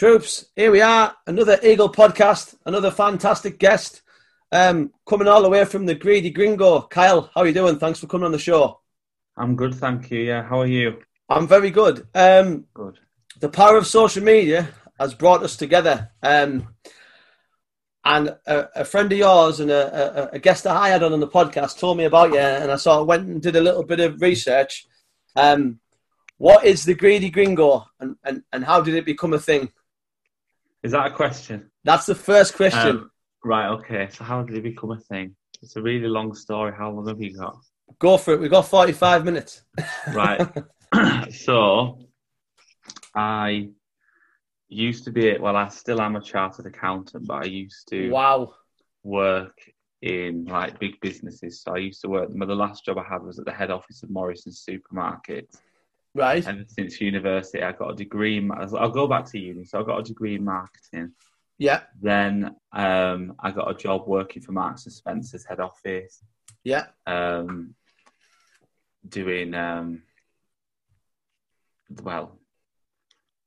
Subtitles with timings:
[0.00, 4.00] Troops, here we are, another Eagle podcast, another fantastic guest,
[4.50, 6.80] um, coming all the way from the Greedy Gringo.
[6.80, 7.78] Kyle, how are you doing?
[7.78, 8.80] Thanks for coming on the show.
[9.36, 10.20] I'm good, thank you.
[10.20, 11.02] Yeah, how are you?
[11.28, 12.08] I'm very good.
[12.14, 12.98] Um, Good.
[13.40, 16.10] the power of social media has brought us together.
[16.22, 16.68] Um,
[18.02, 21.12] and a, a friend of yours and a, a, a guest that I had on,
[21.12, 23.60] on the podcast told me about you, and I sort of went and did a
[23.60, 24.86] little bit of research.
[25.36, 25.78] Um,
[26.38, 29.70] what is the Greedy Gringo, and, and, and how did it become a thing?
[30.82, 31.70] Is that a question?
[31.84, 32.90] That's the first question.
[32.90, 33.10] Um,
[33.44, 33.68] right.
[33.68, 34.08] Okay.
[34.10, 35.36] So how did it become a thing?
[35.62, 36.72] It's a really long story.
[36.76, 37.56] How long have you got?
[37.98, 38.40] Go for it.
[38.40, 39.62] We've got 45 minutes.
[40.12, 40.40] Right.
[41.32, 41.98] so,
[43.14, 43.68] I
[44.68, 45.36] used to be.
[45.38, 48.54] Well, I still am a chartered accountant, but I used to Wow.
[49.02, 49.56] work
[50.02, 51.62] in like big businesses.
[51.62, 52.30] So I used to work.
[52.30, 55.48] The last job I had was at the head office of Morrison's supermarket.
[56.14, 56.44] Right.
[56.46, 58.38] And since university, I got a degree.
[58.38, 59.64] in- I'll go back to uni.
[59.64, 61.12] So I got a degree in marketing.
[61.58, 61.82] Yeah.
[62.00, 66.22] Then um, I got a job working for Marks and Spencer's head office,
[66.64, 66.86] Yeah.
[67.06, 67.74] um,
[69.08, 70.02] doing um,
[72.02, 72.38] well.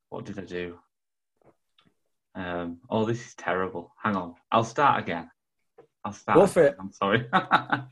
[0.09, 0.77] What did I do?
[2.35, 3.93] Um, oh, this is terrible.
[4.01, 5.29] Hang on, I'll start again.
[6.05, 6.37] I'll start.
[6.37, 6.75] Go for it.
[6.79, 7.25] I'm sorry.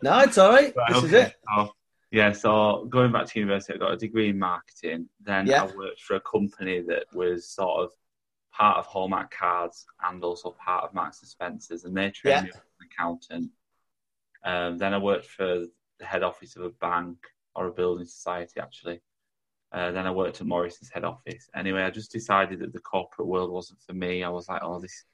[0.03, 0.73] No, it's all right.
[0.75, 1.33] Right, this is it.
[1.51, 1.69] Oh,
[2.11, 5.07] yeah, so going back to university, I got a degree in marketing.
[5.21, 5.63] Then Yeah.
[5.63, 7.91] I worked for a company that was sort of
[8.51, 12.43] part of Hallmark Cards and also part of Marks and Spencers, and they trained Yeah.
[12.43, 13.51] me as an accountant.
[14.43, 15.65] Um, then I worked for
[15.99, 17.17] the head office of a bank
[17.55, 19.01] or a building society, actually.
[19.71, 21.49] Uh, then I worked at Morrison's head office.
[21.55, 24.21] Anyway, I just decided that the corporate world wasn't for me.
[24.21, 25.05] I was like, oh, this.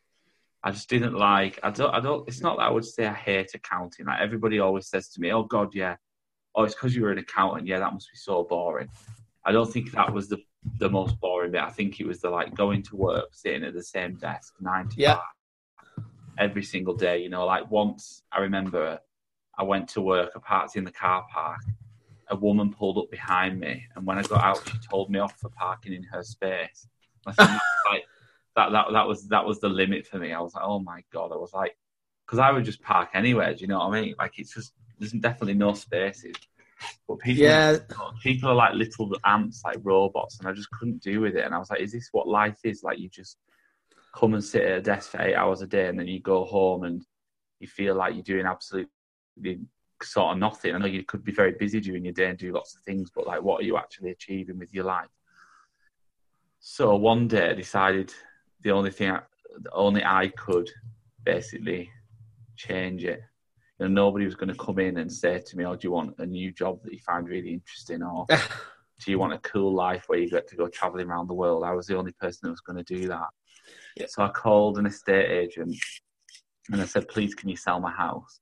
[0.64, 1.60] I just didn't like.
[1.62, 1.94] I don't.
[1.94, 2.28] I don't.
[2.28, 4.08] It's not that I would say I hate accounting.
[4.08, 5.98] Like everybody always says to me, "Oh God, yeah,
[6.58, 7.68] oh, it's because you were an accountant.
[7.68, 8.90] Yeah, that must be so boring.
[9.46, 10.40] I don't think that was the
[10.80, 11.62] the most boring bit.
[11.62, 14.90] I think it was the like going to work, sitting at the same desk, nine
[14.90, 15.16] to Yeah.
[15.16, 16.04] five,
[16.38, 17.20] every single day.
[17.20, 19.00] You know, like once I remember,
[19.58, 21.62] I went to work, I parked in the car park.
[22.30, 25.40] A woman pulled up behind me, and when I got out, she told me off
[25.40, 26.90] for parking in her space.
[27.26, 27.50] I think
[27.90, 28.04] like
[28.58, 30.34] that, that that was that was the limit for me.
[30.34, 31.32] I was like, oh my god!
[31.32, 31.78] I was like,
[32.26, 33.54] because I would just park anywhere.
[33.54, 34.16] Do you know what I mean?
[34.20, 36.36] Like it's just there's definitely no spaces.
[37.08, 37.78] But people, Yeah.
[38.22, 41.46] people are like little ants, like robots, and I just couldn't do with it.
[41.46, 42.84] And I was like, is this what life is?
[42.84, 43.38] Like you just
[44.16, 46.46] come and sit at a desk for eight hours a day, and then you go
[46.46, 47.06] home and
[47.60, 48.90] you feel like you're doing absolutely
[50.04, 50.76] sort of nothing.
[50.76, 53.10] I know you could be very busy during your day and do lots of things,
[53.14, 55.08] but like, what are you actually achieving with your life?
[56.60, 58.14] So one day I decided
[58.62, 59.22] the only thing, I,
[59.62, 60.70] the only I could
[61.24, 61.90] basically
[62.56, 63.22] change it.
[63.80, 66.26] Nobody was going to come in and say to me, "Oh, do you want a
[66.26, 68.26] new job that you find really interesting, or
[69.06, 71.64] do you want a cool life where you get to go traveling around the world?"
[71.64, 73.28] I was the only person that was going to do that.
[73.96, 74.08] Yeah.
[74.10, 75.76] So I called an estate agent
[76.72, 78.40] and I said, "Please, can you sell my house?"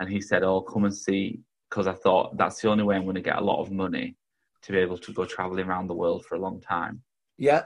[0.00, 3.04] And he said, "Oh, come and see," because I thought that's the only way I'm
[3.04, 4.16] going to get a lot of money
[4.62, 7.02] to be able to go traveling around the world for a long time.
[7.36, 7.64] Yeah.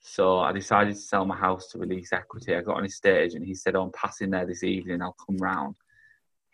[0.00, 2.54] So I decided to sell my house to release equity.
[2.54, 5.16] I got on his stage and he said, oh, I'm passing there this evening, I'll
[5.26, 5.74] come round.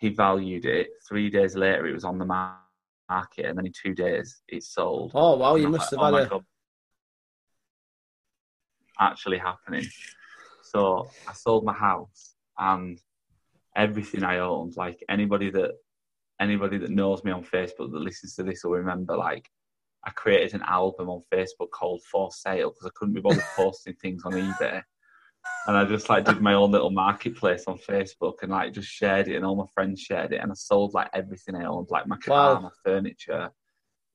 [0.04, 0.88] He valued it.
[1.08, 5.12] Three days later, it was on the market, and then in two days, it sold.
[5.14, 5.54] Oh, wow.
[5.54, 6.22] You And I was must have like, had "Oh a.
[6.24, 6.44] my God."
[9.00, 9.84] Actually happening.
[10.62, 13.00] So I sold my house and
[13.74, 14.76] everything I owned.
[14.76, 15.70] Like anybody that
[16.38, 19.16] anybody that knows me on Facebook that listens to this will remember.
[19.16, 19.48] Like
[20.04, 23.94] I created an album on Facebook called For Sale because I couldn't be bothered posting
[23.94, 24.82] things on eBay.
[25.66, 29.28] And I just like did my own little marketplace on Facebook and like just shared
[29.28, 32.06] it and all my friends shared it and I sold like everything I owned, like
[32.06, 32.60] my car, Wow.
[32.60, 33.50] my furniture.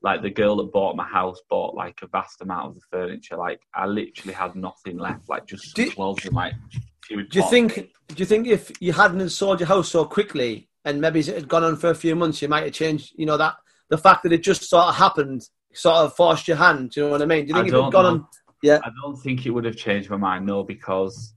[0.01, 3.35] Like the girl that bought my house bought like a vast amount of the furniture.
[3.35, 6.53] Like I literally had nothing left, like just Do- clothes and like
[7.09, 7.73] Do you think?
[7.75, 11.47] Do you think if you hadn't sold your house so quickly and maybe it had
[11.47, 13.11] gone on for a few months, you might have changed?
[13.17, 13.56] You know that
[13.90, 15.41] the fact that it just sort of happened
[15.73, 16.91] sort of forced your hand.
[16.91, 17.46] Do you know what I mean?
[17.46, 18.09] Do you I think if it had gone know.
[18.11, 18.28] on?
[18.62, 18.80] Yeah.
[18.84, 21.34] I don't think it would have changed my mind, no, because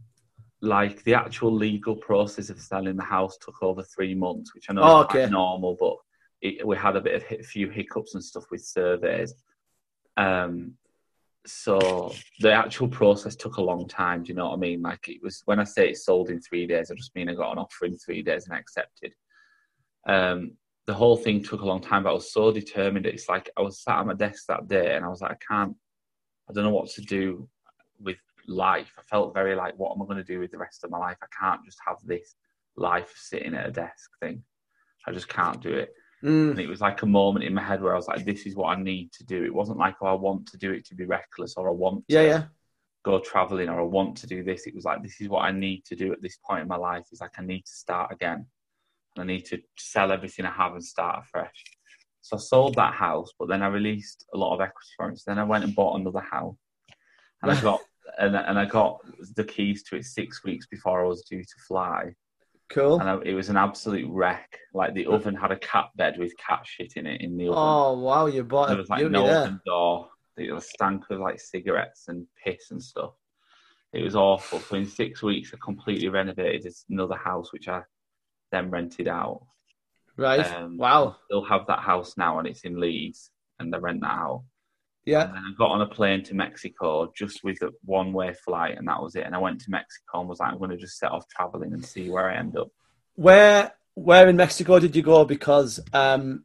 [0.60, 4.74] like the actual legal process of selling the house took over three months, which I
[4.74, 5.28] know Oh, is okay.
[5.28, 5.96] normal, but
[6.40, 9.34] it, we had a bit of a few hiccups and stuff with surveys.
[10.16, 10.74] Um,
[11.44, 14.22] so the actual process took a long time.
[14.22, 14.82] Do you know what I mean?
[14.82, 17.34] Like it was when I say it sold in three days, I just mean I
[17.34, 19.12] got an offer in three days and I accepted.
[20.06, 20.52] Um,
[20.86, 23.06] the whole thing took a long time, but I was so determined.
[23.06, 25.36] It's like I was sat at my desk that day and I was like, I
[25.54, 25.76] can't,
[26.48, 27.48] I don't know what to do
[28.00, 28.16] with
[28.48, 28.92] life.
[28.98, 30.98] I felt very like, what am I going to do with the rest of my
[30.98, 31.16] life?
[31.22, 32.34] I can't just have this
[32.76, 34.42] life sitting at a desk thing.
[35.06, 35.92] I just can't do it.
[36.24, 38.46] Mm, And it was like a moment in my head where I was like, this
[38.46, 39.44] is what I need to do.
[39.44, 42.06] It wasn't like, oh, I want to do it to be reckless or I want
[42.08, 42.14] to.
[42.14, 42.42] yeah, yeah.
[43.04, 44.66] go traveling or I want to do this.
[44.66, 46.76] It was like this is what I need to do at this point in my
[46.76, 47.04] life.
[47.10, 48.46] It's like I need to start again.
[49.18, 51.64] I need to sell everything I have and start afresh.
[52.22, 55.19] So I sold that house, but then I released a lot of equity from it.
[55.19, 56.56] So then I went and bought another house,
[57.42, 57.80] and I got
[58.19, 59.00] and, and I got
[59.36, 62.14] the keys to it six weeks before I was due to fly.
[62.70, 63.00] Cool.
[63.00, 64.58] And I, it was an absolute wreck.
[64.72, 67.58] Like the oven had a cat bed with cat shit in it in the oven.
[67.58, 70.08] Oh wow, you bought there was like no open door.
[70.36, 73.12] It was stank of like cigarettes and piss and stuff.
[73.92, 74.60] It was awful.
[74.60, 77.82] So in six weeks, I completely renovated this another house, which I
[78.50, 79.42] then rented out.
[80.16, 80.40] Right.
[80.40, 81.16] Um, wow.
[81.26, 84.44] Still have that house now, and it's in Leeds, and they rent that out.
[85.04, 85.28] Yeah.
[85.28, 88.86] And I got on a plane to Mexico just with a one way flight, and
[88.88, 89.24] that was it.
[89.24, 91.72] And I went to Mexico and was like, I'm going to just set off traveling
[91.72, 92.68] and see where I end up.
[93.14, 95.24] Where where in Mexico did you go?
[95.24, 96.44] Because um,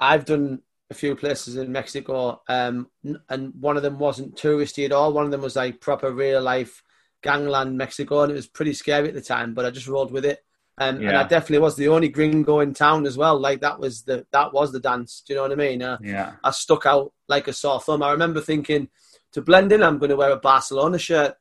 [0.00, 0.60] I've done
[0.90, 2.88] a few places in Mexico, um,
[3.28, 5.12] and one of them wasn't touristy at all.
[5.12, 6.82] One of them was like proper real life
[7.22, 9.54] gangland Mexico, and it was pretty scary at the time.
[9.54, 10.38] But I just rolled with it,
[10.80, 13.38] um, and I definitely was the only gringo in town as well.
[13.38, 15.22] Like that was the that was the dance.
[15.26, 15.82] Do you know what I mean?
[15.82, 16.32] Uh, Yeah.
[16.44, 18.02] I stuck out like a sore thumb.
[18.02, 18.88] I remember thinking
[19.32, 21.36] to blend in, I'm going to wear a Barcelona shirt.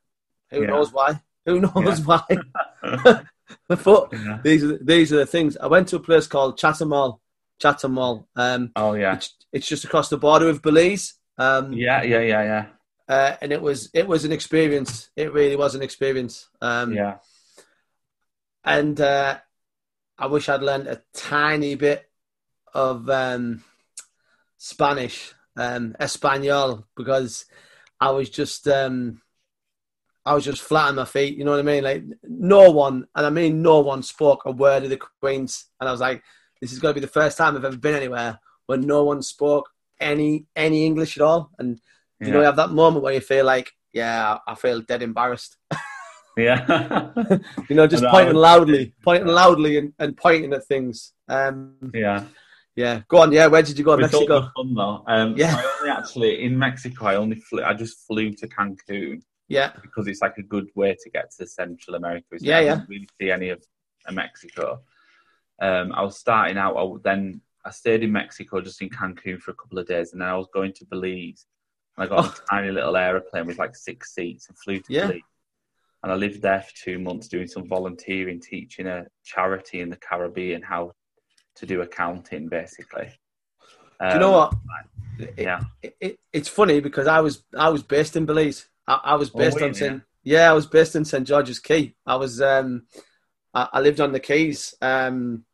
[0.51, 0.67] Who Yeah.
[0.67, 1.21] knows why?
[1.45, 2.05] Who knows Yeah.
[2.05, 2.37] why?
[3.67, 4.39] but yeah.
[4.43, 5.57] these are these are the things.
[5.57, 7.19] I went to a place called Chetumal.
[7.59, 8.27] Chatham Mall.
[8.35, 9.15] Um, Oh, yeah.
[9.15, 11.15] it's, it's just across the border of Belize.
[11.39, 12.65] Um, Yeah, yeah, yeah, yeah.
[13.09, 15.09] uh, and it was it was an experience.
[15.15, 16.49] It really was an experience.
[16.61, 17.15] Um, Yeah.
[18.67, 19.37] And uh,
[20.19, 22.09] I wish I'd learned a tiny bit
[22.73, 23.63] of um,
[24.57, 27.45] Spanish, um, Espanol, because
[27.99, 29.21] I was just um,
[30.25, 31.37] I was just flat on my feet.
[31.37, 31.83] You know what I mean?
[31.85, 35.87] Like no one, and I mean no one, spoke a word of the Queens, and
[35.87, 36.21] I was like,
[36.59, 39.21] this is going to be the first time I've ever been anywhere where no one
[39.21, 39.69] spoke
[40.01, 41.79] any any English at all, and
[42.19, 45.55] you know, you have that moment where you feel like, yeah, I feel dead embarrassed.
[46.37, 47.11] Yeah.
[47.69, 51.13] You know, just pointing loudly, pointing loudly, and, and pointing at things.
[51.27, 52.23] Um, yeah.
[52.75, 53.31] yeah, go on.
[53.31, 53.93] Yeah, where did you go?
[53.93, 54.51] It was all Mexico.
[54.55, 55.03] fun though.
[55.07, 55.55] Um, Yeah.
[55.57, 57.05] I only actually in Mexico.
[57.07, 57.63] I only flew.
[57.63, 61.47] I just flew to Cancun Yeah, because it's like a good way to get to
[61.47, 62.25] Central America.
[62.33, 62.41] it?
[62.43, 62.75] Yeah, I yeah.
[62.75, 63.61] didn't really see any of
[64.11, 64.81] Mexico.
[65.59, 66.77] Um, I was starting out.
[66.77, 70.21] I then I stayed in Mexico, just in Cancun for a couple of days, and
[70.21, 71.45] then I was going to Belize.
[71.97, 72.29] And I got Oh.
[72.29, 75.07] a tiny little aeroplane with like six seats and flew to Yeah.
[75.07, 75.21] Belize.
[76.03, 79.97] And I lived there for two months doing some volunteering, teaching a charity in the
[79.97, 80.91] Caribbean how
[81.55, 83.09] to do accounting, basically.
[84.01, 84.53] do you know what?
[84.53, 84.59] Um,
[85.19, 85.61] It- Yeah.
[85.81, 88.69] It, it, it's funny because I was I was based in Belize.
[88.88, 89.73] I, I was Oh, based were on?
[89.73, 90.01] St.
[90.23, 91.95] Yeah, I was based in St George's Caye.
[92.05, 92.85] I was um,
[93.55, 94.75] I, I lived on the Keys.
[94.81, 95.45] Um,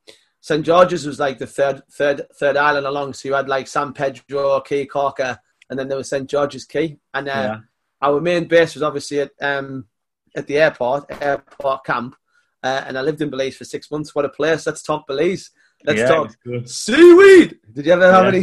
[0.42, 3.13] St George's was like the third third third island along.
[3.13, 5.38] So you had like San Pedro, Caye Caulker,
[5.69, 6.98] and then there was St George's Caye.
[7.13, 7.57] And uh, Yeah.
[8.01, 9.86] our main base was obviously at um,
[10.35, 12.15] at the airport, airport camp.
[12.62, 14.15] Uh, and I lived in Belize for six months.
[14.15, 14.65] What a place!
[14.65, 15.51] Let's talk Belize.
[15.85, 16.69] Let's yeah, talk it was good.
[16.69, 17.59] seaweed.
[17.74, 18.39] Did you ever have Yeah.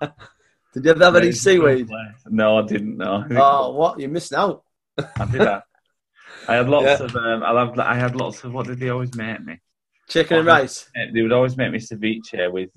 [0.00, 0.12] any?
[0.74, 1.90] Did you ever have any it's a good seaweed?
[2.28, 3.24] No, I didn't know.
[3.32, 4.64] Oh, what you're missing out.
[4.98, 5.64] I did that.
[6.48, 7.04] I had lots Yeah.
[7.06, 7.14] of.
[7.14, 7.78] Um, I loved.
[7.78, 8.52] I had lots of.
[8.54, 9.60] What did they always make me?
[10.08, 10.88] Chicken and rice.
[11.12, 12.70] They would always make me ceviche with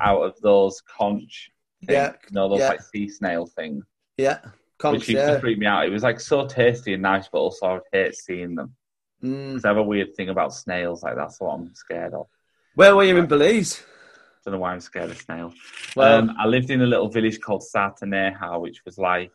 [0.00, 1.50] out of those conch.
[1.84, 2.68] Things, Yeah, you know those yeah.
[2.70, 3.84] like sea snail things,
[4.16, 4.38] Yeah,
[4.78, 4.98] conch.
[5.00, 5.34] which used Yeah.
[5.34, 5.86] to freak me out.
[5.86, 8.74] It was like so tasty and nice, but also I would hate seeing them.
[9.22, 9.64] Mm.
[9.64, 11.02] I have a weird thing about snails.
[11.02, 12.26] Like that's what I'm scared of.
[12.74, 13.82] Where were you in Belize?
[13.82, 15.54] I don't know why I'm scared of snails.
[15.96, 19.32] Well, um, I lived in a little village called Sarteneja, which was like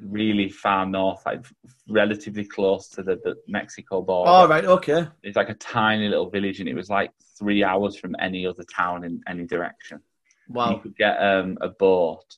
[0.00, 1.44] really far north, like
[1.88, 4.30] relatively close to the, the Mexico border.
[4.30, 5.06] all right, okay.
[5.22, 8.64] It's like a tiny little village, and it was like three hours from any other
[8.64, 10.00] town in any direction.
[10.48, 10.72] Wow.
[10.72, 12.36] You could get um, a boat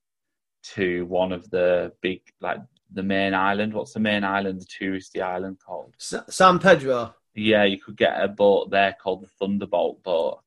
[0.75, 2.59] to one of the big, like
[2.93, 3.73] the main island.
[3.75, 4.61] What's the main island?
[4.61, 5.95] The touristy island called?
[6.01, 7.15] S- San Pedro.
[7.35, 10.41] Yeah, you could get a boat there called the Thunderbolt boat.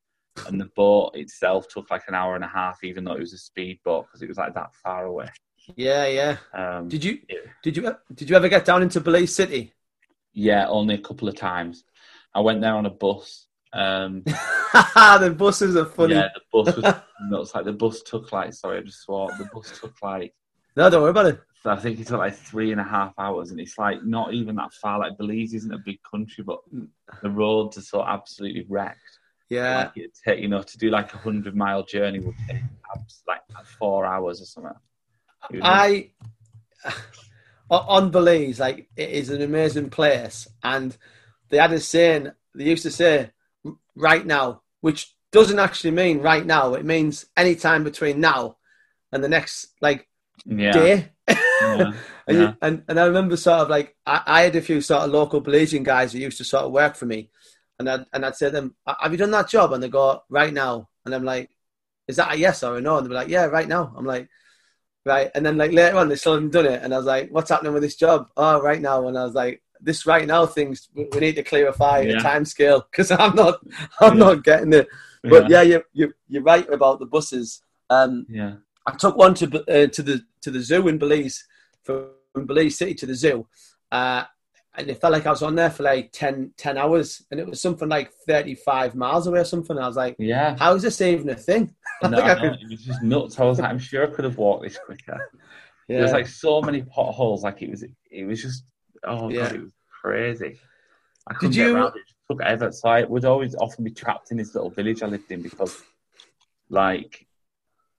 [0.46, 3.32] And the boat itself took like an hour and a half, even though it was
[3.32, 5.28] a speedboat, because it was like that far away.
[5.76, 6.36] Yeah, yeah.
[6.54, 7.38] Um, Did you Yeah.
[7.62, 9.72] did you did you ever get down into Belize City?
[10.32, 11.84] yeah, only a couple of times.
[12.34, 13.46] I went there on a bus.
[13.72, 16.14] Um, the buses are funny.
[16.14, 16.94] yeah, the bus was
[17.28, 17.54] nuts.
[17.54, 19.30] Like the bus took like, sorry, I just swore.
[19.38, 20.34] The bus took like,
[20.76, 21.40] No, don't worry about it.
[21.64, 24.56] I think it took like three and a half hours, and it's like not even
[24.56, 24.98] that far.
[24.98, 26.60] Like Belize isn't a big country, but
[27.22, 29.18] the roads are so absolutely wrecked.
[29.50, 29.76] Yeah.
[29.78, 32.62] Like it take, you know, to do like a hundred mile journey would take
[33.26, 33.40] like
[33.78, 34.72] four hours or something.
[35.62, 36.10] I
[37.70, 40.96] on Belize, like it is an amazing place, and
[41.48, 42.32] they had a saying.
[42.54, 43.30] They used to say
[44.00, 46.74] "right now," which doesn't actually mean right now.
[46.74, 48.56] It means any time between now
[49.12, 50.08] and the next like
[50.44, 51.08] yeah, day.
[51.28, 51.92] yeah.
[52.26, 52.48] And, Yeah.
[52.50, 55.10] you, and and I remember sort of like I, I had a few sort of
[55.10, 57.30] local Belizean guys who used to sort of work for me,
[57.78, 60.22] and I'd and I'd say to them, "Have you done that job?" And they go,
[60.28, 61.50] "Right now," and I'm like,
[62.06, 64.28] "Is that a yes or a no?" And they're like, "Yeah, right now." I'm like,
[65.04, 67.30] "Right," and then like later on they still haven't done it, and I was like,
[67.30, 69.62] "What's happening with this job?" Oh, right now, and I was like.
[69.82, 72.14] This right now things we need to clarify Yeah.
[72.16, 73.60] the time scale because I'm not
[74.00, 74.24] I'm Yeah.
[74.26, 74.88] not getting it.
[75.22, 77.62] But yeah, you you you're right about the buses.
[77.90, 78.54] Um, yeah,
[78.86, 81.44] I took one to uh, to the to the zoo in Belize
[81.84, 82.08] from
[82.46, 83.46] Belize City to the zoo,
[83.92, 84.24] uh,
[84.76, 87.46] and it felt like I was on there for like 10, 10 hours, and it
[87.46, 89.76] was something like thirty five miles away or something.
[89.76, 90.56] I was like, yeah.
[90.56, 93.38] "How is this even a thing?" No, think I I could- it was just nuts.
[93.40, 95.18] I was like, I'm sure I could have walked this quicker.
[95.88, 97.42] Yeah, There was like so many potholes.
[97.42, 98.62] Like it was, it was just,
[99.04, 99.42] oh Yeah.
[99.48, 100.60] god, it was crazy.
[101.26, 102.00] I couldn't you- get around it.
[102.00, 102.72] It took ever.
[102.72, 105.82] So I would always often be trapped in this little village I lived in because,
[106.68, 107.26] like,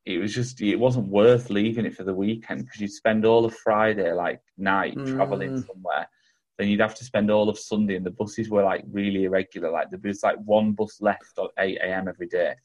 [0.05, 3.45] it was just it wasn't worth leaving it for the weekend because you'd spend all
[3.45, 5.67] of Friday like night traveling Mm.
[5.67, 6.09] somewhere.
[6.57, 9.69] Then you'd have to spend all of Sunday, and the buses were like really irregular.
[9.71, 12.07] Like there was like one bus left at eight a.m.
[12.07, 12.55] every day.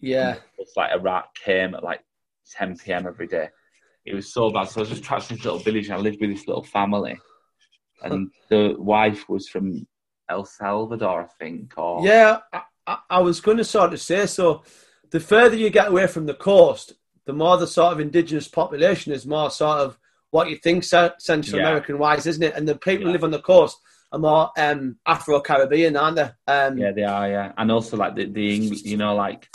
[0.00, 2.02] yeah, It's like a rat came at like
[2.50, 3.06] 10 p.m.
[3.06, 3.48] every day.
[4.04, 4.64] It was so bad.
[4.68, 6.64] So I was just trapped in this little village and I lived with this little
[6.64, 7.18] family.
[8.04, 9.86] And the wife was from
[10.28, 11.74] El Salvador, I think.
[11.76, 12.38] Or yeah.
[12.86, 14.62] I, I, was going to sort of say so.
[15.10, 16.94] The further you get away from the coast,
[17.26, 19.98] the more the sort of indigenous population is more sort of
[20.30, 21.68] what you think Central Yeah.
[21.68, 22.54] American wise, isn't it?
[22.54, 23.78] And the people who live on the coast
[24.10, 26.30] are more um, Afro Caribbean, aren't they?
[26.46, 27.52] Um, Yeah, they are, yeah.
[27.56, 29.48] And also, like, the, the English, you know, like,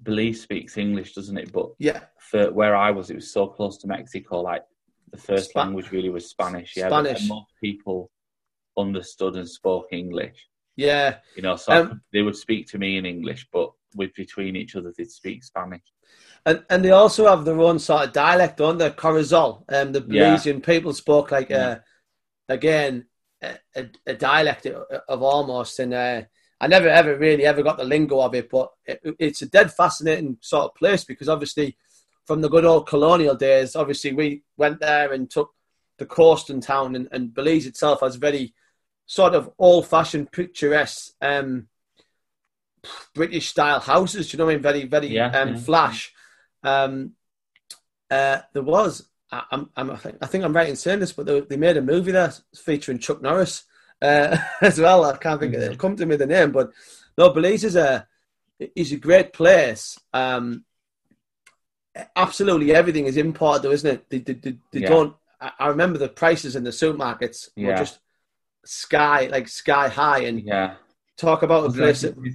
[0.00, 1.52] Belize speaks English, doesn't it?
[1.52, 2.00] But yeah.
[2.18, 4.40] for where I was, it was so close to Mexico.
[4.40, 4.62] Like,
[5.10, 6.76] the first Spa- language really was Spanish.
[6.76, 7.28] Yeah, but Spanish.
[7.28, 8.10] most people
[8.76, 10.48] understood and spoke English.
[10.76, 14.12] Yeah, You know, so Um, could- they would speak to me in English, but with
[14.14, 15.82] between each other, they'd speak Spanish.
[16.44, 18.90] and and they also have their own sort of dialect, don't they?
[18.90, 19.64] Corazol.
[19.68, 20.58] Um, the Yeah.
[20.60, 21.68] People spoke like Yeah.
[21.68, 21.78] uh,
[22.48, 23.06] again
[23.42, 26.22] a, a, a dialect of, of almost, and uh,
[26.60, 29.72] I never ever really ever got the lingo of it, but it, it's a dead
[29.72, 31.76] fascinating sort of place because obviously
[32.26, 35.52] from the good old colonial days, obviously we went there and took
[35.98, 38.52] the coast and town, and, and Belize itself has very
[39.06, 41.12] sort of old-fashioned, picturesque.
[41.22, 41.68] Um,
[43.14, 44.28] British style houses.
[44.28, 44.62] Do you know what I mean?
[44.62, 45.60] Very, very Yeah, um, yeah.
[45.60, 46.12] flash.
[46.62, 47.12] Um,
[48.10, 49.08] uh, there was.
[49.30, 51.56] I, I'm, I'm, I think, I think I'm right in saying this, but they, they
[51.56, 53.64] made a movie there featuring Chuck Norris
[54.02, 55.04] uh, as well.
[55.04, 55.64] I can't think of it.
[55.64, 56.70] It'll come to me the name, but
[57.18, 58.06] no, Belize is a
[58.58, 59.98] is a great place.
[60.12, 60.64] Um,
[62.14, 64.10] absolutely everything is imported, though, isn't it?
[64.10, 64.88] They, they, they, they Yeah.
[64.88, 65.16] don't.
[65.40, 67.98] I, I remember the prices in the supermarkets were just
[68.64, 70.76] sky like sky high, and Yeah.
[71.16, 72.34] talk about a place It's, that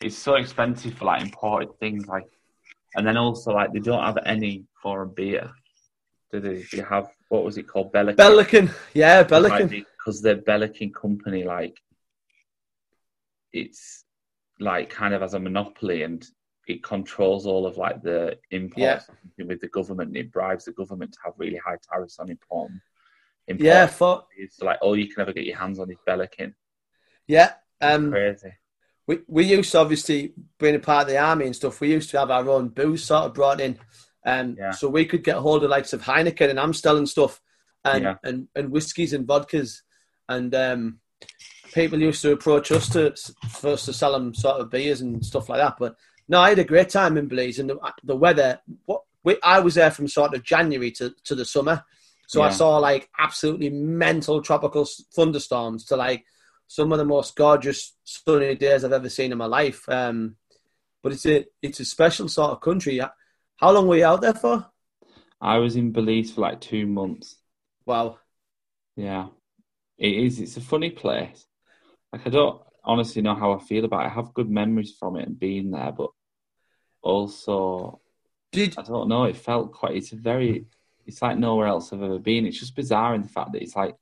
[0.00, 2.26] it's so expensive for like imported things, like,
[2.94, 5.50] and then also like they don't have any foreign beer.
[6.30, 6.64] Do they?
[6.72, 7.92] They have what was it called?
[7.92, 8.16] Belikin.
[8.16, 9.84] Belikin, yeah, Belikin.
[9.98, 11.76] because the Belikin company, like,
[13.52, 14.04] it's
[14.60, 16.24] like kind of as a monopoly and
[16.68, 19.06] it controls all of like the imports
[19.38, 20.16] with the government.
[20.16, 22.70] It bribes the government to have really high tariffs on import.
[23.48, 26.54] import Yeah, for so like all you can ever get your hands on is Belikin.
[27.26, 27.54] yeah.
[27.80, 28.52] Um, Crazy.
[29.08, 31.80] we we used to obviously being a part of the army and stuff.
[31.80, 33.78] We used to have our own booze sort of brought in,
[34.24, 34.70] um, Yeah.
[34.70, 37.40] so we could get hold of likes of Heineken and Amstel and stuff,
[37.84, 38.14] and Yeah.
[38.22, 39.78] and and whiskies and vodkas,
[40.28, 41.00] and um,
[41.74, 43.16] people used to approach us to
[43.48, 45.74] for us to sell them sort of beers and stuff like that.
[45.80, 45.96] But
[46.32, 48.58] no, I had a great time in Belize, and the, the weather.
[48.86, 51.84] What we, I was there from sort of January to to the summer,
[52.26, 56.24] so I saw like absolutely mental tropical thunderstorms to like
[56.68, 59.86] some of the most gorgeous sunny days I've ever seen in my life.
[59.90, 60.36] Um,
[61.02, 62.98] but it's a it's a special sort of country.
[63.56, 64.64] How long were you out there for?
[65.38, 67.36] I was in Belize for like two months.
[67.84, 68.20] Wow.
[68.96, 69.26] Yeah,
[69.98, 70.40] it is.
[70.40, 71.44] It's a funny place.
[72.10, 74.06] Like I don't honestly know how I feel about it.
[74.06, 76.08] I have good memories from it and being there, but
[77.02, 78.00] also
[78.52, 79.24] Did I don't know.
[79.24, 79.96] It felt quite.
[79.96, 80.66] It's a very.
[81.06, 82.46] It's like nowhere else I've ever been.
[82.46, 83.96] It's just bizarre in the fact that it's like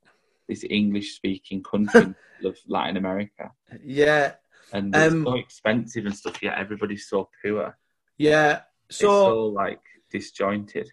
[0.48, 2.14] this English-speaking country
[2.44, 3.52] of Latin America,
[3.84, 4.34] yeah
[4.72, 6.42] and it's Um, so expensive and stuff.
[6.42, 7.76] Yet everybody's so poor.
[8.18, 8.60] yeah.
[8.88, 9.80] it's So so like
[10.10, 10.90] disjointed.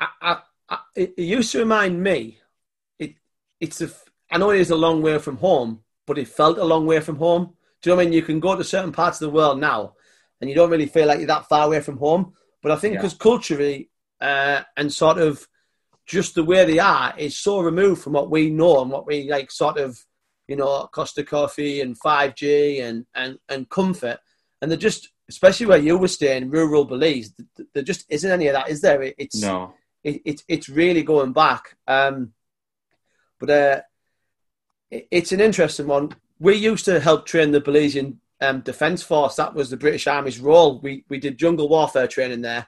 [0.00, 2.38] I, I, I, it it used to remind me.
[2.98, 3.14] It
[3.60, 3.90] it's a.
[4.30, 7.00] I know it is a long way from home, but it felt a long way
[7.00, 7.54] from home.
[7.80, 8.12] Do you know what I mean?
[8.14, 9.94] You can go to certain parts of the world now,
[10.42, 12.34] and you don't really feel like you're that far away from home.
[12.62, 13.00] But I think Yeah.
[13.00, 13.88] because culturally
[14.20, 15.48] uh, and sort of
[16.04, 19.30] just the way they are is so removed from what we know and what we
[19.30, 19.98] like, sort of,
[20.48, 24.18] you know, Costa Coffee and five G and and and comfort,
[24.60, 28.30] and they're just, especially where you were staying, rural Belize, th- th- there just isn't
[28.30, 29.00] any of that, is there?
[29.02, 31.76] It- It's No, it, it it's really going back.
[31.86, 32.32] Um,
[33.38, 33.80] but uh,
[34.90, 36.10] it, it's an interesting one.
[36.40, 39.36] We used to help train the Belizean um, Defence Force.
[39.36, 40.80] That was the British Army's role.
[40.80, 42.66] We we did jungle warfare training there,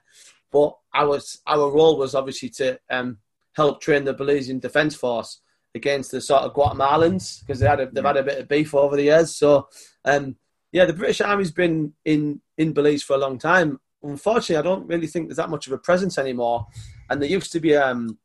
[0.52, 3.18] but our our role was obviously to um,
[3.54, 5.40] help train the Belizean Defence Force
[5.74, 8.74] against the sort of Guatemalans because they had a, they've had a bit of beef
[8.74, 9.34] over the years.
[9.34, 9.68] So,
[10.04, 10.36] um,
[10.70, 13.80] yeah, the British Army's been in in Belize for a long time.
[14.02, 16.66] Unfortunately, I don't really think there's that much of a presence anymore.
[17.10, 18.18] And there used to be um,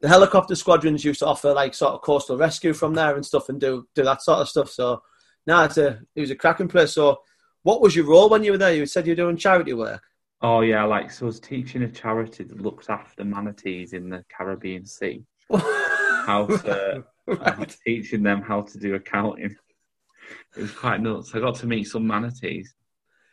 [0.00, 3.48] the helicopter squadrons used to offer like sort of coastal rescue from there and stuff
[3.48, 4.70] and do do that sort of stuff.
[4.70, 5.02] So
[5.46, 6.92] now it's a it was a cracking place.
[6.92, 7.20] So,
[7.62, 8.74] what was your role when you were there?
[8.74, 10.02] You said you were doing charity work.
[10.42, 14.24] Oh yeah, like so I was teaching a charity that looks after manatees in the
[14.28, 15.24] Caribbean Sea.
[15.50, 17.76] how to right.
[17.86, 19.56] teaching them how to do accounting.
[20.56, 21.34] It was quite nuts.
[21.34, 22.74] I got to meet some manatees.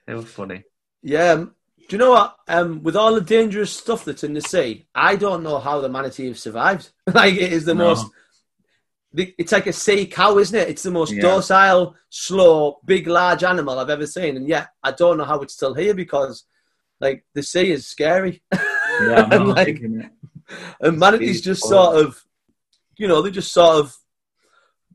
[0.05, 0.63] They were funny.
[1.01, 1.31] Yeah.
[1.31, 1.55] Um,
[1.89, 2.35] do you know what?
[2.47, 5.89] Um, with all the dangerous stuff that's in the sea, I don't know how the
[5.89, 6.91] manatee have survived.
[7.13, 7.89] like it is the no.
[7.89, 8.07] most.
[9.15, 10.69] It's like a sea cow, isn't it?
[10.69, 11.21] It's the most yeah.
[11.21, 15.53] docile, slow, big, large animal I've ever seen, and yet I don't know how it's
[15.53, 16.45] still here because,
[16.99, 18.41] like, the sea is scary.
[18.51, 19.79] Yeah, and, like,
[20.81, 22.23] and manatees just sort of
[22.97, 23.95] you know, they just sort of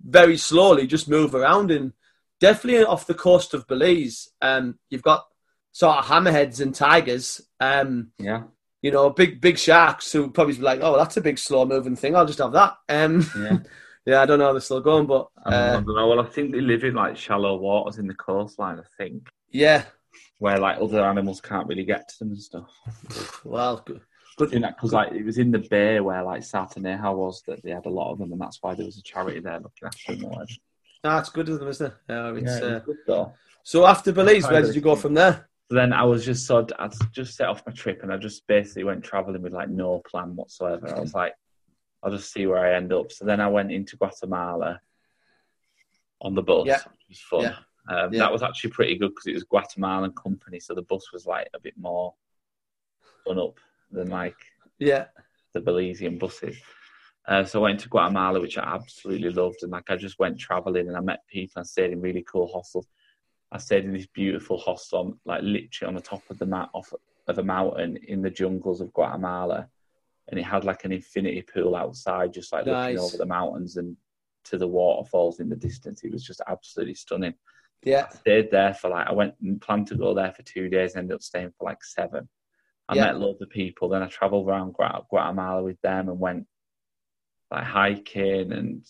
[0.03, 1.93] very slowly just move around and
[2.41, 4.29] definitely off the coast of Belize.
[4.41, 5.27] Um, you've got
[5.73, 7.41] sort of hammerheads and tigers.
[7.61, 8.45] Um, yeah.
[8.81, 11.97] You know, big big sharks who probably be like, oh, that's a big slow moving
[11.97, 12.15] thing.
[12.15, 12.77] I'll just have that.
[12.89, 13.59] Um, yeah.
[14.09, 16.09] yeah, I don't know how they're still going, but uh, I don't know.
[16.09, 18.79] Well, I think they live in like shallow waters in the coastline.
[18.79, 19.29] I think.
[19.51, 19.85] Yeah.
[20.39, 22.71] Where like other animals can't really get to them and stuff.
[23.45, 23.85] well,
[24.39, 27.63] good in that because like it was in the bay where like Sarteneja was that
[27.63, 29.87] they had a lot of them, and that's why there was a charity there looking
[29.87, 30.33] after them.
[31.03, 31.95] That's good of them, isn't it?
[32.09, 33.35] Yeah, uh, good though.
[33.63, 35.49] So after Belize, where did you go from there?
[35.71, 38.85] then I was just so I just set off my trip, and I just basically
[38.85, 40.89] went traveling with like no plan whatsoever.
[40.97, 41.35] I was like,
[42.03, 43.13] I'll just see where I end up.
[43.13, 44.81] So then I went into Guatemala
[46.21, 46.77] on the bus, yeah.
[46.77, 47.43] which was fun.
[47.43, 47.57] Yeah.
[47.89, 48.21] Um, yeah.
[48.21, 51.49] That was actually pretty good because it was Guatemalan company, so the bus was like
[51.55, 52.15] a bit more
[53.27, 53.59] done up
[53.91, 54.37] than like
[54.79, 55.07] yeah
[55.55, 56.57] the Belizean buses.
[57.27, 60.39] Uh, so I went to Guatemala, which I absolutely loved, and like I just went
[60.39, 62.87] traveling and I met people and stayed in really cool hostels.
[63.51, 66.93] I stayed in this beautiful hostel, like literally on the top of the mat off
[67.27, 69.69] of a mountain in the jungles of Guatemala,
[70.29, 72.95] and it had like an infinity pool outside, just like nice.
[72.95, 73.97] looking over the mountains and
[74.45, 76.03] to the waterfalls in the distance.
[76.05, 77.35] It was just absolutely stunning.
[77.85, 80.69] Yeah, I stayed there for like I went and planned to go there for two
[80.69, 82.29] days, ended up staying for like seven.
[82.89, 83.07] I yeah.
[83.07, 83.89] met loads of people.
[83.89, 86.47] Then I travelled around Guatemala with them and went
[87.51, 88.87] like hiking and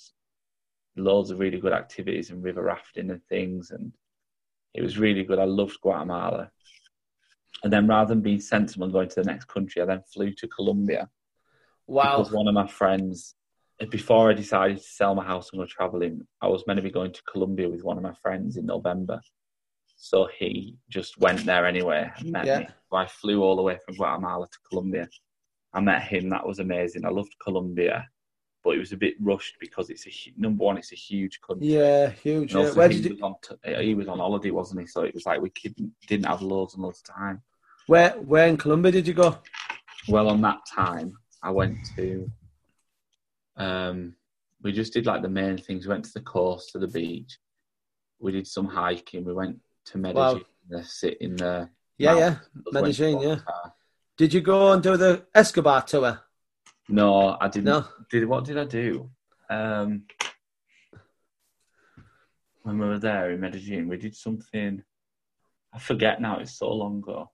[0.96, 3.70] loads of really good activities and river rafting and things.
[3.70, 3.92] And
[4.74, 5.38] it was really good.
[5.38, 6.50] I loved Guatemala.
[7.64, 10.32] And then rather than being sensible and going to the next country, I then flew
[10.34, 11.08] to Colombia.
[11.88, 12.18] Wow.
[12.18, 13.34] Because one of my friends,
[13.90, 16.90] before I decided to sell my house and go traveling, I was meant to be
[16.90, 19.20] going to Colombia with one of my friends in November.
[19.96, 22.58] So he just went there anyway and met yeah.
[22.60, 22.66] me.
[22.90, 25.08] So I flew all the way from Guatemala to Colombia.
[25.72, 26.28] I met him.
[26.28, 27.04] That was amazing.
[27.04, 28.06] I loved Colombia,
[28.62, 30.78] but it was a bit rushed because it's a number one.
[30.78, 31.68] It's a huge country.
[31.68, 32.54] Yeah, huge.
[32.54, 32.70] Yeah.
[32.70, 33.18] Where did you...
[33.20, 34.86] Was on he was on holiday, wasn't he?
[34.86, 35.50] So it was like we
[36.06, 37.42] didn't have loads and loads of time.
[37.86, 39.38] Where Where in Colombia did you go?
[40.06, 42.30] Well, on that time, I went to.
[43.56, 44.14] Um,
[44.62, 45.86] we just did like the main things.
[45.86, 47.38] We went to the coast, to the beach.
[48.18, 49.24] We did some hiking.
[49.24, 50.82] We went to Medellin, wow.
[50.82, 52.36] sit in the yeah, yeah,
[52.72, 53.38] Medellin, yeah.
[54.16, 56.20] Did you go and do the Escobar tour?
[56.88, 57.66] No, I didn't.
[57.66, 57.84] No.
[58.10, 59.10] Did what did I do?
[59.50, 60.04] Um,
[62.62, 64.82] when we were there in Medellin, we did something.
[65.72, 66.38] I forget now.
[66.38, 67.30] It's so long ago.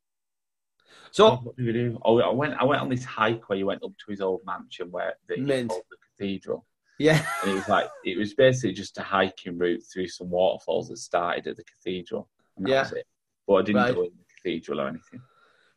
[1.10, 1.98] So oh, what did we do?
[2.04, 2.54] Oh, I went.
[2.54, 5.36] I went on this hike where you went up to his old mansion, where the,
[5.36, 6.66] the cathedral.
[6.98, 10.88] Yeah, and it was like it was basically just a hiking route through some waterfalls
[10.88, 12.28] that started at the cathedral
[12.58, 12.88] yeah.
[13.46, 13.94] But I didn't right.
[13.94, 15.20] go in the cathedral or anything.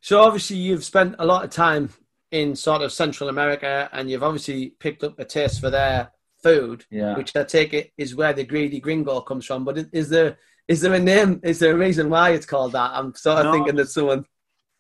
[0.02, 1.90] So obviously you've spent a lot of time
[2.32, 6.12] in sort of Central America, and you've obviously picked up a taste for their
[6.44, 7.16] food, yeah.
[7.16, 9.66] which I take it is where the greedy gringo comes from.
[9.66, 11.40] But is there is there a name?
[11.44, 12.92] Is there a reason why it's called that?
[12.94, 14.26] I'm sort of no, thinking that someone.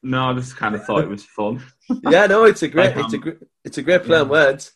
[0.07, 1.61] No, I just kind of thought it was fun.
[2.09, 4.21] yeah, no, it's a great, like it's a great, it's a great play yeah.
[4.21, 4.71] on words.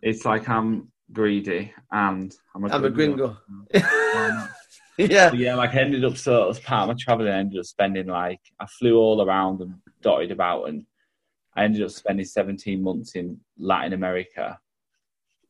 [0.00, 3.36] It's like I'm greedy and I'm a, I'm gringo.
[3.74, 4.48] a gringo.
[4.96, 5.32] yeah.
[5.34, 8.06] yeah, like I ended up so as part of my traveling, I ended up spending
[8.06, 10.86] like I flew all around and dotted about, and
[11.54, 14.58] I ended up spending 17 months in Latin America.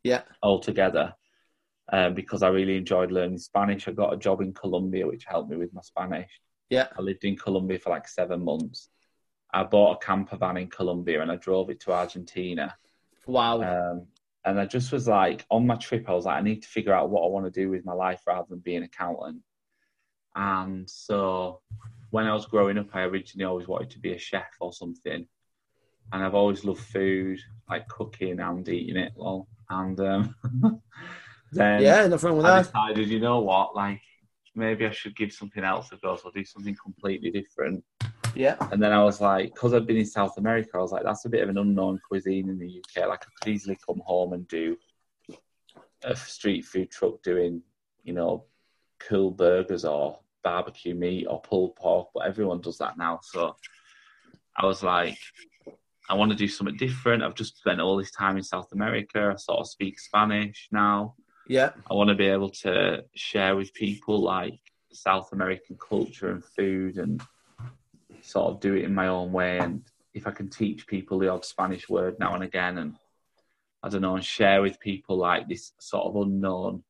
[0.03, 1.15] Yeah, altogether,
[1.93, 3.87] um, because I really enjoyed learning Spanish.
[3.87, 6.31] I got a job in Colombia, which helped me with my Spanish.
[6.69, 8.89] Yeah, I lived in Colombia for like seven months,
[9.53, 12.77] I bought a camper van in Colombia and I drove it to Argentina.
[13.27, 13.63] Wow.
[13.63, 14.07] Um,
[14.45, 16.95] and I just was like, on my trip, I was like, I need to figure
[16.95, 19.43] out what I want to do with my life rather than be an accountant.
[20.35, 21.61] And so
[22.11, 25.27] when I was growing up, I originally always wanted to be a chef or something.
[26.13, 29.13] And I've always loved food, like cooking and eating it.
[29.15, 30.35] Well, and um,
[31.53, 32.67] then yeah, nothing wrong with I that.
[32.67, 34.01] decided, you know what, like
[34.55, 37.85] maybe I should give something else a go, so do something completely different.
[38.35, 38.57] Yeah.
[38.73, 41.25] And then I was like, because I've been in South America, I was like, that's
[41.25, 43.09] a bit of an unknown cuisine in the UK.
[43.09, 44.77] Like, I could easily come home and do
[46.03, 47.63] a street food truck doing,
[48.05, 48.45] you know,
[48.99, 53.21] cool burgers or barbecue meat or pulled pork, but everyone does that now.
[53.23, 53.57] So
[54.57, 55.19] I was like,
[56.09, 57.23] I want to do something different.
[57.23, 59.31] I've just spent all this time in South America.
[59.33, 61.15] I sort of speak Spanish now.
[61.47, 61.71] Yeah.
[61.91, 64.59] I want to be able to share with people like
[64.93, 67.23] South American culture and food and
[68.25, 69.59] sort of do it in my own way.
[69.59, 69.83] And
[70.15, 72.97] if I can teach people the odd Spanish word now and again, and
[73.83, 76.83] I don't know, and share with people like this sort of unknown.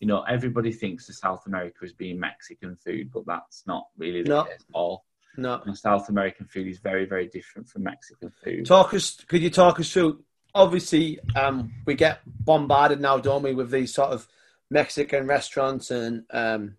[0.00, 4.22] You know, everybody thinks of South America as being Mexican food, but that's not really
[4.22, 4.44] the No.
[4.44, 5.04] case at all.
[5.36, 5.62] No.
[5.64, 8.66] And South American food is very, very different from Mexican food.
[8.66, 9.16] Talk us.
[9.26, 10.22] Could you talk us through?
[10.54, 14.28] Obviously, um, we get bombarded now, don't we, with these sort of
[14.70, 16.76] Mexican restaurants and um,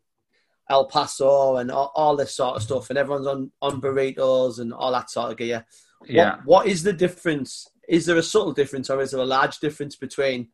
[0.69, 4.73] El Paso and all, all this sort of stuff, and everyone's on on burritos and
[4.73, 5.65] all that sort of gear.
[6.05, 6.35] Yeah.
[6.37, 7.67] What, what is the difference?
[7.87, 10.49] Is there a subtle difference, or is there a large difference between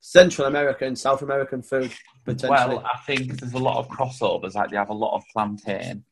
[0.00, 1.90] Central America and South American food
[2.24, 2.76] potentially?
[2.76, 4.54] Well, I think there's a lot of crossovers.
[4.54, 6.04] Like they have a lot of plantain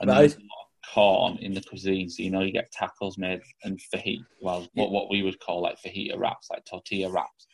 [0.00, 0.18] and Right.
[0.20, 2.08] there's a lot of corn in the cuisine.
[2.08, 4.24] So you know, you get tacos made and fajita.
[4.40, 7.46] Well, what what we would call like fajita wraps, like tortilla wraps.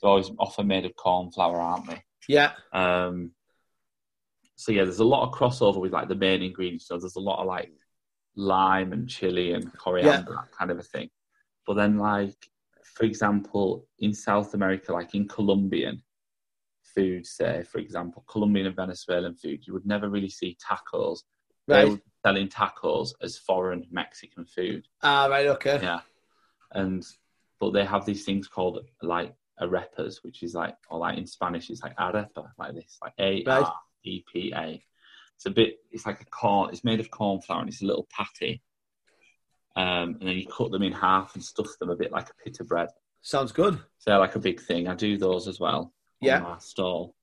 [0.00, 2.02] They're always often made of corn flour, aren't they?
[2.28, 3.32] yeah, Um,
[4.56, 6.86] so yeah, there's a lot of crossover with like the main ingredients.
[6.86, 7.72] So there's a lot of like
[8.36, 11.08] lime and chili and coriander, that kind of a thing.
[11.66, 12.36] But then, like
[12.84, 16.02] for example, in South America, like in Colombian
[16.82, 21.20] food, say for example, Colombian and Venezuelan food, you would never really see tacos.
[21.68, 21.88] They right.
[21.88, 24.86] would be selling tacos as foreign Mexican food.
[25.02, 25.46] Ah, right.
[25.46, 25.78] Okay.
[25.82, 26.00] Yeah.
[26.72, 27.06] And
[27.60, 31.70] but they have these things called like arepas, which is like or like in Spanish
[31.70, 33.72] it's like arepa, like this, like A R
[34.04, 34.82] E P A.
[35.36, 37.86] It's a bit it's like a corn it's made of corn flour and it's a
[37.86, 38.62] little patty.
[39.74, 42.34] Um, and then you cut them in half and stuff them a bit like a
[42.44, 42.90] pita bread.
[43.22, 43.74] Sounds good.
[43.98, 44.86] So they're like a big thing.
[44.86, 46.38] I do those as well Yeah.
[46.38, 47.14] on my stall.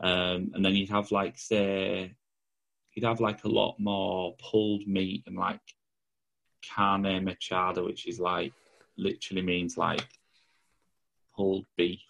[0.00, 2.14] Um, and then you'd have like say
[2.94, 5.60] you'd have like a lot more pulled meat and like
[6.74, 8.52] carne mechada, which is like
[8.96, 10.06] literally means like
[11.34, 12.00] pulled beef.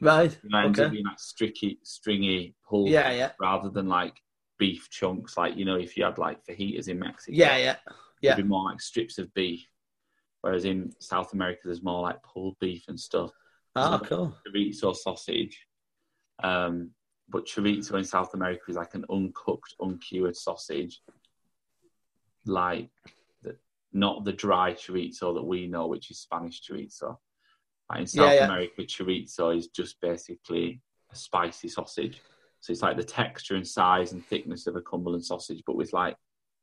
[0.00, 0.30] Right.
[0.32, 0.92] It ends up Okay.
[0.94, 3.32] being like stricky, stringy pulled Yeah, yeah.
[3.40, 4.14] rather than like
[4.58, 5.36] beef chunks.
[5.36, 7.76] Like you know, if you had like fajitas in Mexico, Yeah, yeah.
[8.22, 8.32] yeah.
[8.32, 9.66] it'd be more like strips of beef.
[10.42, 13.32] Whereas in South America, there's more like pulled beef and stuff
[13.74, 14.36] Ah, cool.
[14.46, 15.66] chorizo sausage.
[16.42, 16.90] Um,
[17.28, 21.02] but chorizo in South America is like an uncooked, uncured sausage,
[22.46, 22.88] like
[23.42, 23.56] the,
[23.92, 27.18] not the dry chorizo that we know, which is Spanish chorizo.
[27.90, 28.44] Like in South Yeah, yeah.
[28.44, 32.20] America, chorizo is just basically a spicy sausage.
[32.60, 35.92] So it's like the texture and size and thickness of a Cumberland sausage, but with
[35.92, 36.16] like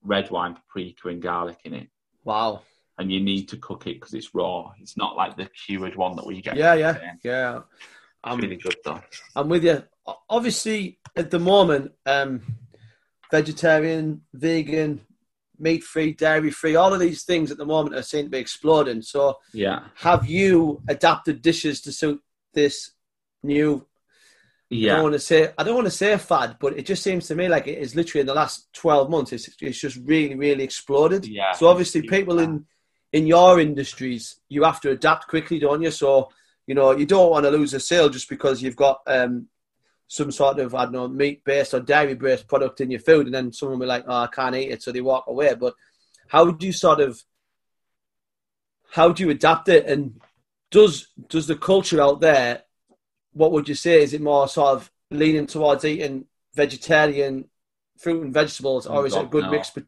[0.04, 1.88] red wine, paprika, and garlic in it.
[2.24, 2.62] Wow.
[2.98, 4.72] And you need to cook it because it's raw.
[4.80, 6.58] It's not like the cured one that we get.
[6.58, 7.62] Yeah, yeah, yeah.
[8.24, 9.02] I'm, really good though.
[9.36, 9.84] I'm with you.
[10.30, 12.42] Obviously, at the moment, um,
[13.32, 15.02] vegetarian, vegan,
[15.60, 18.38] meat free, dairy free, all of these things at the moment are seen to be
[18.38, 19.02] exploding.
[19.02, 19.84] So, Yeah.
[19.96, 22.22] have you adapted dishes to suit
[22.54, 22.92] this
[23.44, 23.86] new?
[24.70, 26.88] Yeah, I don't want to say I don't want to say a fad, but it
[26.88, 29.32] just seems to me like it is literally in the last twelve months.
[29.32, 31.26] It's it's just really really exploded.
[31.28, 31.52] Yeah.
[31.54, 32.66] So obviously, people in
[33.14, 35.92] in your industries, you have to adapt quickly, don't you?
[35.92, 36.30] So
[36.66, 39.48] you know you don't want to lose a sale just because you've got um,
[40.08, 43.26] some sort of I don't know meat based or dairy based product in your food,
[43.26, 45.54] and then someone will be like, "Oh, I can't eat it," so they walk away.
[45.56, 45.74] But
[46.28, 47.22] how do you sort of
[48.92, 50.20] how do you adapt it, and
[50.72, 52.64] does does the culture out there?
[53.34, 54.02] What would you say?
[54.02, 57.50] Is it more sort of leaning towards eating vegetarian
[57.98, 59.52] fruit and vegetables, or Oh, is it a good no.
[59.52, 59.70] mix?
[59.72, 59.86] But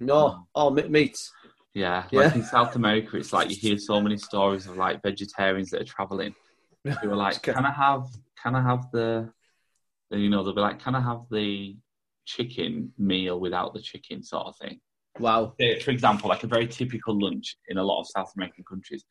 [0.00, 0.48] no, No.
[0.54, 1.32] all me- meats.
[1.74, 2.34] Yeah, Yeah.
[2.34, 5.84] in South America, it's like you hear so many stories of like vegetarians that are
[5.84, 6.34] traveling
[6.84, 8.06] who are like, "Can I have?
[8.42, 9.32] Can I have the?"
[10.10, 11.76] Then you know they'll be like, "Can I have the
[12.24, 14.80] chicken meal without the chicken?" sort of thing.
[15.18, 15.54] Wow.
[15.82, 19.04] For example, like a very typical lunch in a lot of South American countries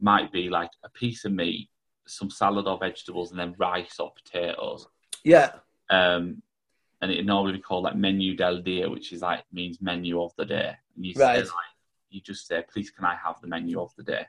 [0.00, 1.68] might be like a piece of meat,
[2.06, 4.86] some salad or vegetables, and then rice or potatoes.
[5.24, 5.50] Yeah.
[5.90, 6.42] Um,
[7.00, 10.32] and it normally be called like menu del dia, which is like means menu of
[10.36, 10.76] the day.
[10.94, 11.44] And you Right.
[11.44, 11.72] say like
[12.10, 14.24] you just say, please, can I have the menu of the day?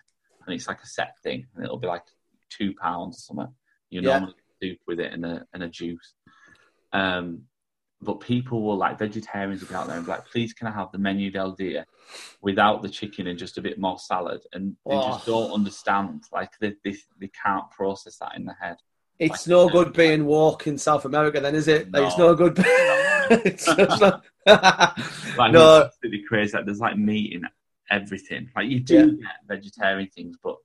[0.45, 2.05] And it's like a set thing, and it'll be like
[2.49, 3.55] two pounds or something.
[3.91, 4.17] You Yeah.
[4.19, 6.13] normally soup with it and a and a juice.
[6.93, 7.43] Um,
[8.01, 10.71] but people will like vegetarians will be out there and be like, please, can I
[10.71, 11.85] have the menu del dia
[12.41, 14.41] without the chicken and just a bit more salad?
[14.53, 15.25] And they just Oh.
[15.25, 16.23] don't understand.
[16.31, 18.77] Like they, they they can't process that in their head.
[19.19, 21.91] It's no good being woke in South America, then, is it?
[21.91, 22.35] Like, it's no No.
[22.35, 22.55] good.
[23.45, 26.57] it's just like, Like no, it's absolutely crazy.
[26.57, 27.43] Like there's like meat in
[27.89, 28.49] everything.
[28.55, 30.57] Like you do get vegetarian things, but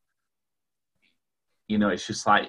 [1.69, 2.49] you know, it's just like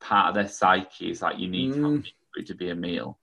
[0.00, 2.04] part of their psyche is like you need to have Mm.
[2.36, 3.18] it to be a meal.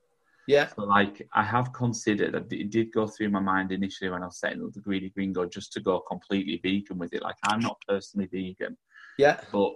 [0.47, 4.23] yeah, So like I have considered that it did go through my mind initially when
[4.23, 7.21] I was setting up the greedy gringo just to go completely vegan with it.
[7.21, 8.77] Like I'm not personally vegan,
[9.17, 9.73] yeah, but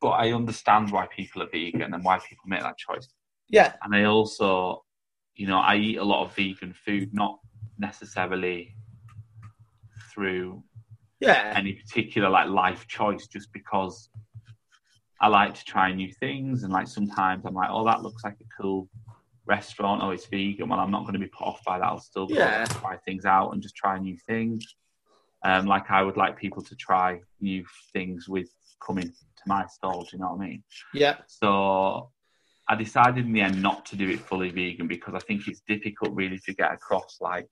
[0.00, 3.08] but I understand why people are vegan and why people make that choice.
[3.48, 4.84] yeah, And I also,
[5.34, 7.38] you know, I eat a lot of vegan food, not
[7.78, 8.74] necessarily
[10.12, 10.62] through
[11.20, 14.10] yeah, any particular like life choice, just because
[15.20, 16.62] I like to try new things.
[16.62, 18.88] And like sometimes I'm like, oh, that looks like a cool
[19.46, 20.02] restaurant.
[20.02, 20.68] Oh, it's vegan.
[20.68, 21.84] Well, I'm not going to be put off by that.
[21.84, 22.64] I'll still Yeah.
[22.66, 24.64] try things out and just try new things.
[25.44, 28.48] Um, like I would like people to try new things with
[28.84, 30.02] coming to my stall.
[30.02, 30.64] Do you know what I mean?
[30.92, 32.10] yeah, So
[32.68, 35.60] I decided in the end not to do it fully vegan because I think it's
[35.60, 37.46] difficult really to get across like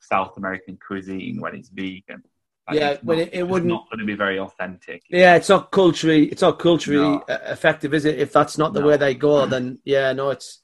[0.00, 2.22] South American cuisine when it's vegan.
[2.68, 5.02] Like, Yeah, not- it- it wouldn't- not going to be very authentic.
[5.08, 5.36] yeah.
[5.36, 7.24] It's not culturally, it's not culturally No.
[7.28, 8.18] uh, effective, is it?
[8.18, 8.88] If that's not the No.
[8.88, 10.60] way they go, then yeah, no, it's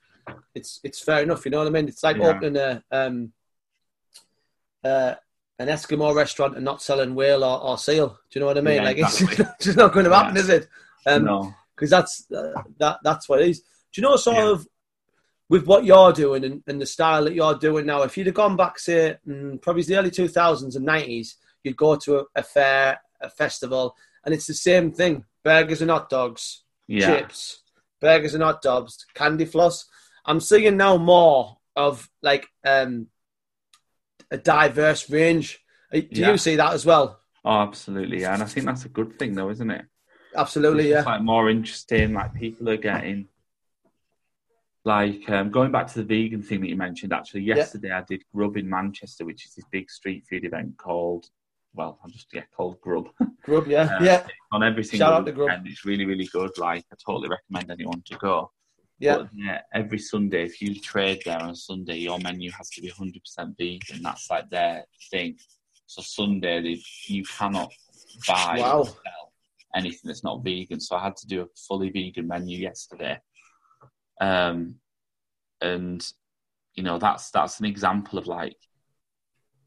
[0.55, 1.45] it's it's fair enough.
[1.45, 1.89] You know what I mean?
[1.89, 2.29] It's like Yeah.
[2.29, 3.33] opening a um
[4.85, 5.15] uh
[5.59, 8.09] an Eskimo restaurant and not selling whale or, or seal.
[8.09, 8.77] Do you know what I mean?
[8.77, 9.45] Yeah, like exactly.
[9.45, 10.43] it's just not going to happen, Yeah.
[10.43, 10.69] is it?
[11.07, 13.61] Um, no, because that's uh, that that's what it is.
[13.61, 14.67] Do you know sort of
[15.49, 18.03] with what you're doing and, and the style that you're doing now?
[18.03, 21.77] If you'd have gone back, say, mm, probably the early two thousands and nineties, you'd
[21.77, 26.09] go to a, a fair, a festival, and it's the same thing: burgers and hot
[26.11, 27.63] dogs, yeah, chips,
[28.01, 29.87] burgers and hot dogs, candy floss.
[30.25, 33.09] I'm seeing now more of like um,
[34.31, 35.61] a diverse range.
[35.93, 36.31] Uh, Do Yeah.
[36.33, 37.21] you see that as well?
[37.45, 38.35] oh, absolutely, yeah.
[38.35, 39.85] And I think that's a good thing, though, isn't it?
[40.37, 41.13] Absolutely, it's yeah.
[41.13, 42.15] like more interesting.
[42.15, 43.29] Like people are getting
[44.85, 47.13] like um, going back to the vegan thing that you mentioned.
[47.13, 51.27] Actually, yesterday I did Grub in Manchester, which is this big street food event called
[51.75, 53.09] well, I'm just yeah called Grub
[53.45, 55.49] Grub, yeah, Uh, yeah, on every single out to Grub.
[55.49, 55.67] weekend.
[55.69, 56.51] It's really really good.
[56.59, 58.51] Like I totally recommend anyone to go.
[58.99, 59.17] yeah.
[59.19, 62.91] But, yeah, every Sunday, if you trade there on Sunday, your menu has to be
[62.91, 64.03] 100% vegan.
[64.03, 65.37] That's like their thing.
[65.87, 66.83] So Sunday, they,
[67.15, 67.71] you cannot
[68.29, 68.79] buy Wow.
[68.81, 69.33] or sell
[69.75, 70.81] anything that's not vegan.
[70.81, 73.19] So I had to do a fully vegan menu yesterday.
[74.21, 74.77] Um,
[75.61, 76.01] and
[76.75, 78.57] you know that's that's an example of like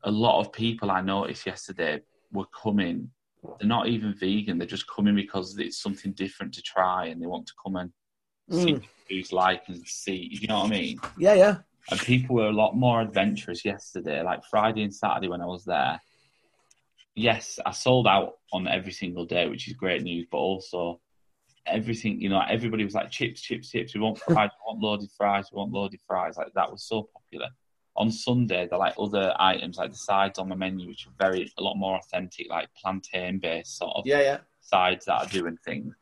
[0.05, 1.99] a lot of people I noticed yesterday
[2.31, 3.09] were coming.
[3.59, 4.57] They're not even vegan.
[4.57, 7.91] They're just coming because it's something different to try, and they want to come and
[8.49, 8.73] see Mm.
[8.73, 10.29] what food's like and see.
[10.31, 10.99] You know what I mean?
[11.17, 11.57] Yeah, yeah.
[11.91, 14.21] And people were a lot more adventurous yesterday.
[14.23, 15.99] Like Friday and Saturday when I was there.
[17.15, 20.27] Yes, I sold out on every single day, which is great news.
[20.31, 20.99] But also,
[21.65, 23.93] everything you know, everybody was like chips, chips, chips.
[23.93, 26.37] We want fries, we want loaded fries, we want loaded fries.
[26.37, 27.49] Like that was so popular.
[27.97, 31.51] On Sunday, the like other items, like the sides on the menu, which are very
[31.57, 34.37] a lot more authentic, like plantain based sort of Yeah, yeah.
[34.61, 35.95] sides that are doing things,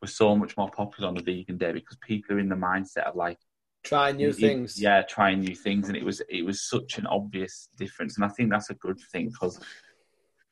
[0.00, 3.04] were so much more popular on the vegan day because people are in the mindset
[3.08, 3.38] of like
[3.82, 4.80] trying new things.
[4.80, 8.28] Yeah, trying new things, and it was it was such an obvious difference, and I
[8.28, 9.58] think that's a good thing because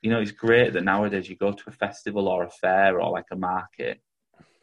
[0.02, 3.10] you know it's great that nowadays you go to a festival or a fair or
[3.10, 4.00] like a market,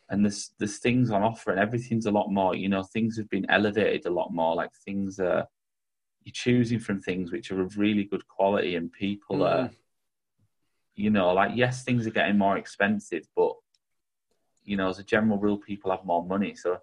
[0.09, 2.55] and there's there's things on offer and everything's a lot more.
[2.55, 4.55] You know, things have been elevated a lot more.
[4.55, 5.47] Like things are
[6.25, 9.75] you're choosing from things which are of really good quality, and people are Mm.
[10.95, 13.53] you know, like yes, things are getting more expensive, but
[14.63, 16.55] you know, as a general rule, people have more money.
[16.55, 16.79] So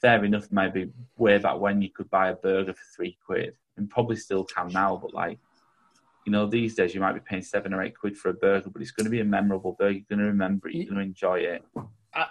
[0.00, 3.90] fair enough, maybe way back when you could buy a burger for three quid, and
[3.90, 5.38] probably still can now, but like,
[6.24, 8.70] you know, these days you might be paying seven or eight quid for a burger,
[8.70, 9.90] but it's going to be a memorable burger.
[9.92, 10.76] You're going to remember it.
[10.76, 11.64] You're going to enjoy it.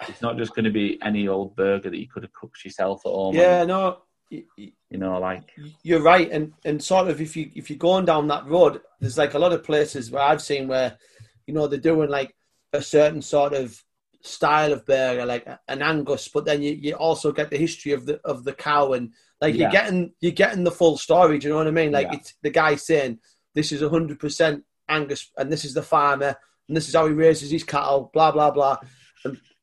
[0.08, 3.06] It's not just going to be any old burger that you could have cooked yourself
[3.06, 3.36] at home.
[3.36, 5.52] yeah, no, You know, like,
[5.84, 9.18] you're right, and and sort of if you if you're going down that road, there's
[9.18, 10.98] like a lot of places where I've seen where,
[11.48, 12.36] you know, they're doing like
[12.74, 13.84] a certain sort of
[14.22, 18.06] style of burger, like an Angus, but then you, you also get the history of
[18.06, 21.39] the of the cow and like you're getting you're getting the full story.
[21.39, 21.92] Do you know what I mean?
[21.92, 22.18] Like Yeah.
[22.18, 23.20] it's the guy saying
[23.56, 26.36] this is hundred percent Angus, and this is the farmer,
[26.68, 28.10] and this is how he raises his cattle.
[28.13, 28.78] Blah blah blah.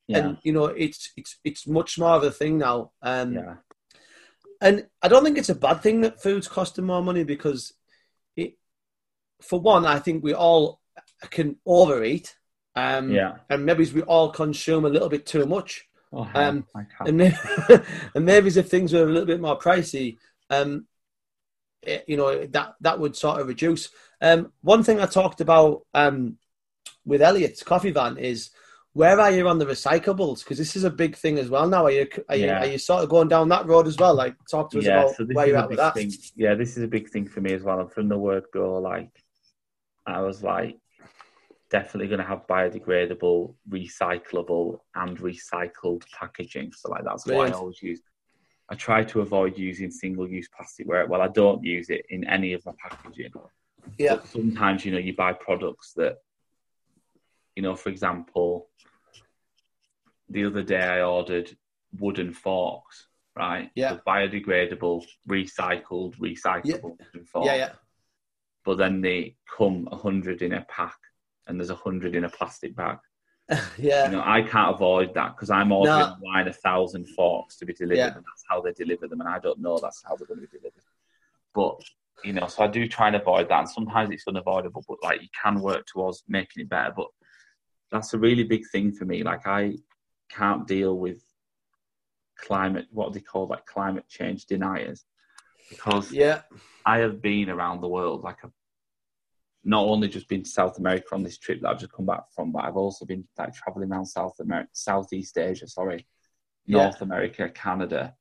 [0.08, 2.92] yeah, And you know, it's it's it's much more of a thing now.
[3.02, 3.54] Um, yeah,
[4.66, 7.72] and I don't think it's a bad thing that food's costing more money because
[8.36, 8.54] it
[9.40, 10.80] for one, I think we all
[11.30, 12.36] can overeat.
[12.74, 13.32] Um, Yeah.
[13.50, 15.88] And maybe we all consume a little bit too much.
[16.12, 16.66] Oh, Um,
[17.08, 17.36] And maybe,
[18.14, 20.16] and maybe if things were a little bit more pricey,
[20.50, 20.86] um,
[21.82, 23.88] it- you know, that, that would sort of reduce.
[24.20, 26.38] Um, one thing I talked about um,
[27.04, 28.50] with Elliot's coffee van is
[28.96, 30.38] where are you on the recyclables?
[30.42, 31.84] Because this is a big thing as well now.
[31.84, 34.14] Are you, are, you, are you sort of going down that road as well?
[34.14, 35.92] Like, talk to us yeah, about so where you're at with that.
[35.92, 36.10] thing.
[36.34, 37.78] Yeah, this is a big thing for me as well.
[37.78, 39.10] And from the word go, like,
[40.06, 40.78] I was like,
[41.68, 46.72] definitely going to have biodegradable, recyclable, and recycled packaging.
[46.72, 48.00] So, like, that's what I always use.
[48.70, 50.88] I try to avoid using single-use plastic.
[50.88, 53.32] Where well, I don't use it in any of my packaging.
[53.98, 54.14] Yeah.
[54.14, 56.16] But sometimes, you know, you buy products that,
[57.56, 58.68] you know, for example,
[60.28, 61.56] the other day I ordered
[61.98, 63.70] wooden forks, right?
[63.74, 63.90] Yeah.
[63.92, 67.46] So biodegradable, recycled, recyclable wooden forks.
[67.46, 67.72] Yeah, yeah.
[68.64, 70.96] But then they come a hundred in a pack,
[71.46, 72.98] and there's a hundred in a plastic bag.
[73.78, 74.06] yeah.
[74.06, 77.72] You know, I can't avoid that because I'm ordering online a thousand forks to be
[77.72, 78.06] delivered, Yeah.
[78.06, 80.46] and that's how they deliver them, and I don't know that's how they're going to
[80.46, 80.82] be delivered.
[81.54, 81.80] But
[82.24, 84.84] you know, so I do try and avoid that, and sometimes it's unavoidable.
[84.88, 86.92] But like, you can work towards making it better.
[86.96, 87.08] But
[87.90, 89.22] that's a really big thing for me.
[89.22, 89.74] Like, I
[90.28, 91.22] can't deal with
[92.38, 92.86] climate.
[92.90, 95.04] What do they call like climate change deniers?
[95.70, 96.42] Because Yeah.
[96.84, 98.22] I have been around the world.
[98.22, 98.52] Like, I've
[99.64, 102.24] not only just been to South America on this trip that I've just come back
[102.34, 106.06] from, but I've also been like traveling around South America, Southeast Asia, sorry,
[106.66, 106.84] Yeah.
[106.84, 108.14] North America, Canada,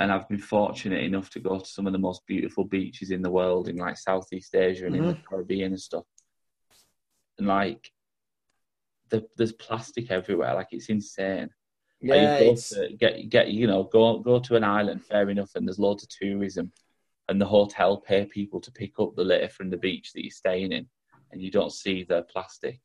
[0.00, 3.20] and I've been fortunate enough to go to some of the most beautiful beaches in
[3.22, 5.22] the world in like Southeast Asia and in the mm-hmm.
[5.28, 6.04] Caribbean and stuff.
[7.38, 7.90] And like,
[9.10, 10.54] the, there's plastic everywhere.
[10.54, 11.50] Like, it's insane.
[12.02, 12.38] Like, Yeah.
[12.38, 15.50] you go It's, to get get you know go go to an island, fair enough,
[15.54, 16.72] and there's loads of tourism,
[17.28, 20.30] and the hotel pay people to pick up the litter from the beach that you're
[20.30, 20.88] staying in,
[21.30, 22.80] and you don't see the plastic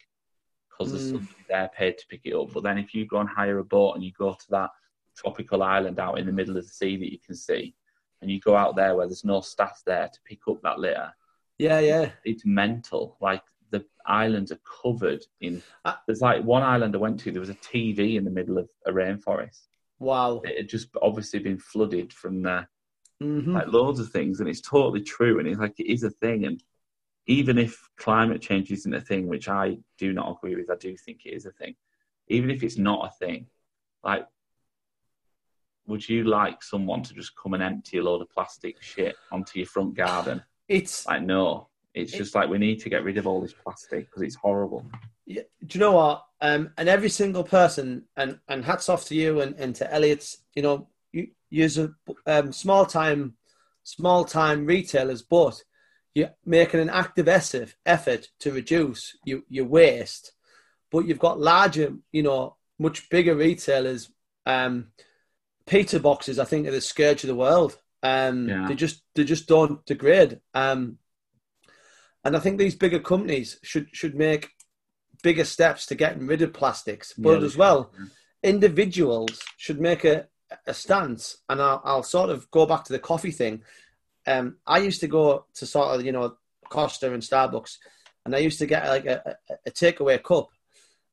[0.70, 1.12] because there's Mm.
[1.12, 2.52] somebody there paid to pick it up.
[2.54, 4.72] But then if you go and hire a boat and you go to that
[5.16, 7.74] tropical island out in the middle of the sea that you can see,
[8.22, 11.14] and you go out there where there's no staff there to pick up that litter,
[11.58, 12.12] yeah, yeah.
[12.26, 13.16] it's mental.
[13.22, 15.62] Like the islands are covered in.
[15.84, 17.32] Uh, There's like one island I went to.
[17.32, 19.68] There was a TV in the middle of a rainforest
[20.00, 20.42] Wow.
[20.44, 22.68] it had just obviously been flooded from the
[23.22, 26.10] hmm like loads of things and it's totally true and it's like it is a
[26.10, 26.62] thing and
[27.28, 30.96] even if climate change isn't a thing which i do not agree with i do
[30.98, 31.74] think it is a thing
[32.28, 33.48] even if it's not a thing
[34.04, 34.28] like
[35.88, 39.60] would you like someone to just come and empty a load of plastic shit onto
[39.60, 43.18] your front garden It's like no it's It- just like we need to get rid
[43.18, 44.86] of all this plastic because it's horrible
[45.26, 46.24] Yeah, do you know what?
[46.42, 50.38] Um, and every single person, and, and hats off to you and, and to Elliot's,
[50.54, 51.90] you know, you use a
[52.28, 53.36] um, small time,
[53.84, 55.64] small time retailers, but
[56.14, 60.34] you're making an active effort, effort to reduce your, your waste.
[60.92, 64.12] But you've got larger, you know, much bigger retailers.
[64.46, 64.90] Um,
[65.66, 67.78] pizza boxes, I think, are the scourge of the world.
[68.04, 68.68] Um, Yeah.
[68.68, 70.40] They just they just don't degrade.
[70.54, 71.00] Um,
[72.26, 74.50] and I think these bigger companies should should make
[75.22, 77.14] bigger steps to getting rid of plastics.
[77.14, 78.12] But Yeah, as well, should,
[78.44, 80.28] individuals should make a,
[80.68, 81.38] a stance.
[81.48, 83.62] And I'll, I'll sort of go back to the coffee thing.
[84.28, 86.36] Um, I used to go to sort of, you know,
[86.70, 87.78] Costa and Starbucks,
[88.26, 90.50] and I used to get like a, a, a takeaway cup.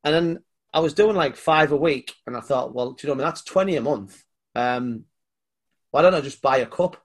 [0.05, 0.39] And then
[0.73, 3.19] I was doing like five a week, and I thought, well, do you know, I
[3.19, 4.25] mean, that's 20 a month.
[4.55, 5.05] Um,
[5.91, 7.02] why don't I just buy a cup?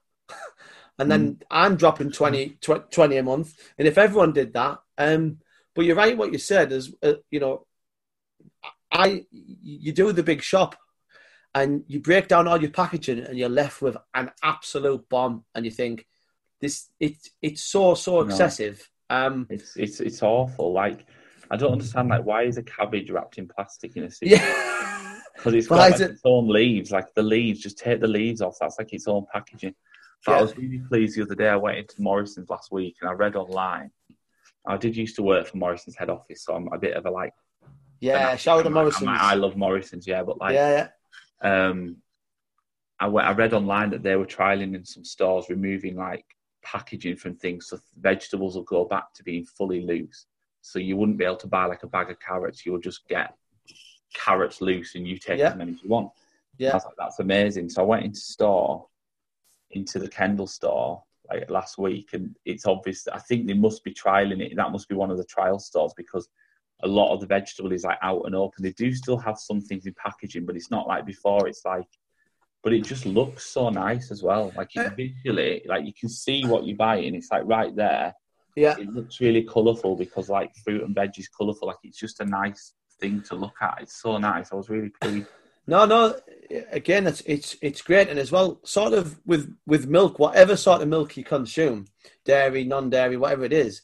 [0.98, 3.54] And then I'm dropping 20, tw- 20 a month.
[3.78, 5.38] And if everyone did that, um,
[5.74, 7.66] but you're right, what you said is, uh, you know,
[8.90, 10.76] I you do the big shop
[11.54, 15.64] and you break down all your packaging and you're left with an absolute bomb and
[15.64, 16.06] you think
[16.60, 18.28] this it it's so so No.
[18.28, 18.88] excessive.
[19.10, 21.06] Um it's it's it's awful like
[21.50, 25.18] i don't understand like why is a cabbage wrapped in plastic in a suit yeah.
[25.36, 26.90] because it's got like it- its own leaves.
[26.90, 28.56] Like the leaves, just take the leaves off.
[28.60, 29.74] That's like its own packaging.
[30.26, 31.48] But I was really pleased the other day.
[31.48, 33.90] I went into Morrison's last week and I read online.
[34.66, 37.10] I did used to work for Morrison's head office, so I'm a bit of a
[37.10, 37.32] like.
[38.00, 39.06] Yeah, shout out to Morrison's.
[39.06, 40.88] like, I love Morrison's, yeah, but like, yeah,
[41.42, 41.66] yeah.
[41.68, 41.96] um,
[43.00, 46.24] I, went, I read online that they were trialing in some stores removing like
[46.62, 50.26] packaging from things, so vegetables will go back to being fully loose.
[50.60, 52.66] So you wouldn't be able to buy like a bag of carrots.
[52.66, 53.34] You would just get
[54.14, 55.50] carrots loose, and you take Yeah.
[55.50, 56.10] as many as you want.
[56.58, 56.74] Yeah.
[56.74, 57.68] like, that's amazing.
[57.70, 58.86] So I went into store,
[59.70, 63.06] into the Kendal store like last week, and it's obvious.
[63.08, 64.56] I think they must be trialing it.
[64.56, 66.28] That must be one of the trial stores because
[66.82, 68.62] a lot of the vegetable is like out and open.
[68.62, 71.48] They do still have some things in packaging, but it's not like before.
[71.48, 71.88] It's like,
[72.62, 74.52] but it just looks so nice as well.
[74.56, 77.14] Like Uh, it visually, like you can see what you're buying.
[77.14, 78.14] It's like right there,
[78.56, 78.76] Yeah.
[78.78, 81.68] It looks really colourful because like fruit and veg is colourful.
[81.68, 83.78] Like it's just a nice thing to look at.
[83.82, 84.50] It's so nice.
[84.52, 85.28] I was really pleased.
[85.66, 86.16] No, no.
[86.70, 90.80] Again, it's it's it's great, and as well, sort of with with milk, whatever sort
[90.82, 91.86] of milk you consume,
[92.24, 93.82] dairy, non-dairy, whatever it is,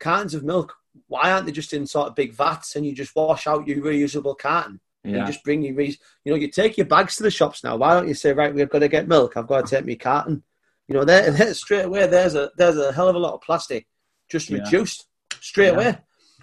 [0.00, 0.74] cartons of milk.
[1.06, 3.78] Why aren't they just in sort of big vats and you just wash out your
[3.78, 4.80] reusable carton?
[5.04, 5.18] Yeah.
[5.18, 7.76] And just bring your, re- you know, you take your bags to the shops now.
[7.76, 9.36] Why don't you say, right, we've got to get milk.
[9.36, 10.42] I've got to take my carton.
[10.88, 12.06] You know, there, there straight away.
[12.08, 13.86] There's a there's a hell of a lot of plastic
[14.28, 14.58] just Yeah.
[14.64, 15.06] reduced
[15.40, 15.72] straight Yeah.
[15.74, 15.98] away.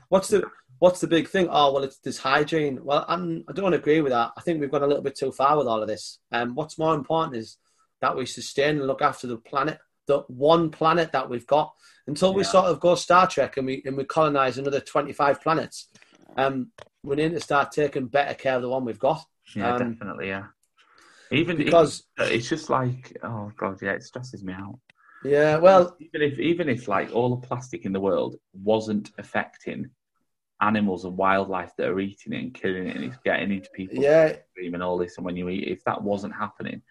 [0.09, 0.43] What's the
[0.79, 1.47] what's the big thing?
[1.49, 2.79] Oh well, it's this hygiene.
[2.83, 4.31] Well, I'm, I don't agree with that.
[4.37, 6.19] I think we've gone a little bit too far with all of this.
[6.31, 7.57] Um, what's more important is
[8.01, 11.73] that we sustain and look after the planet, the one planet that we've got,
[12.05, 15.87] until we sort of go Star Trek and we and we colonize another 25 planets.
[16.37, 16.71] Um,
[17.03, 19.23] we need to start taking better care of the one we've got.
[19.55, 20.27] Yeah, Um, definitely.
[20.27, 20.47] Yeah.
[21.31, 24.79] Even Because even- it's just like oh god, yeah, it stresses me out.
[25.25, 29.89] yeah, well, even if even if like all the plastic in the world wasn't affecting
[30.61, 34.03] animals and wildlife that are eating it and killing it and it's getting into people's
[34.03, 36.81] yeah, and all this and when you eat if that wasn't happening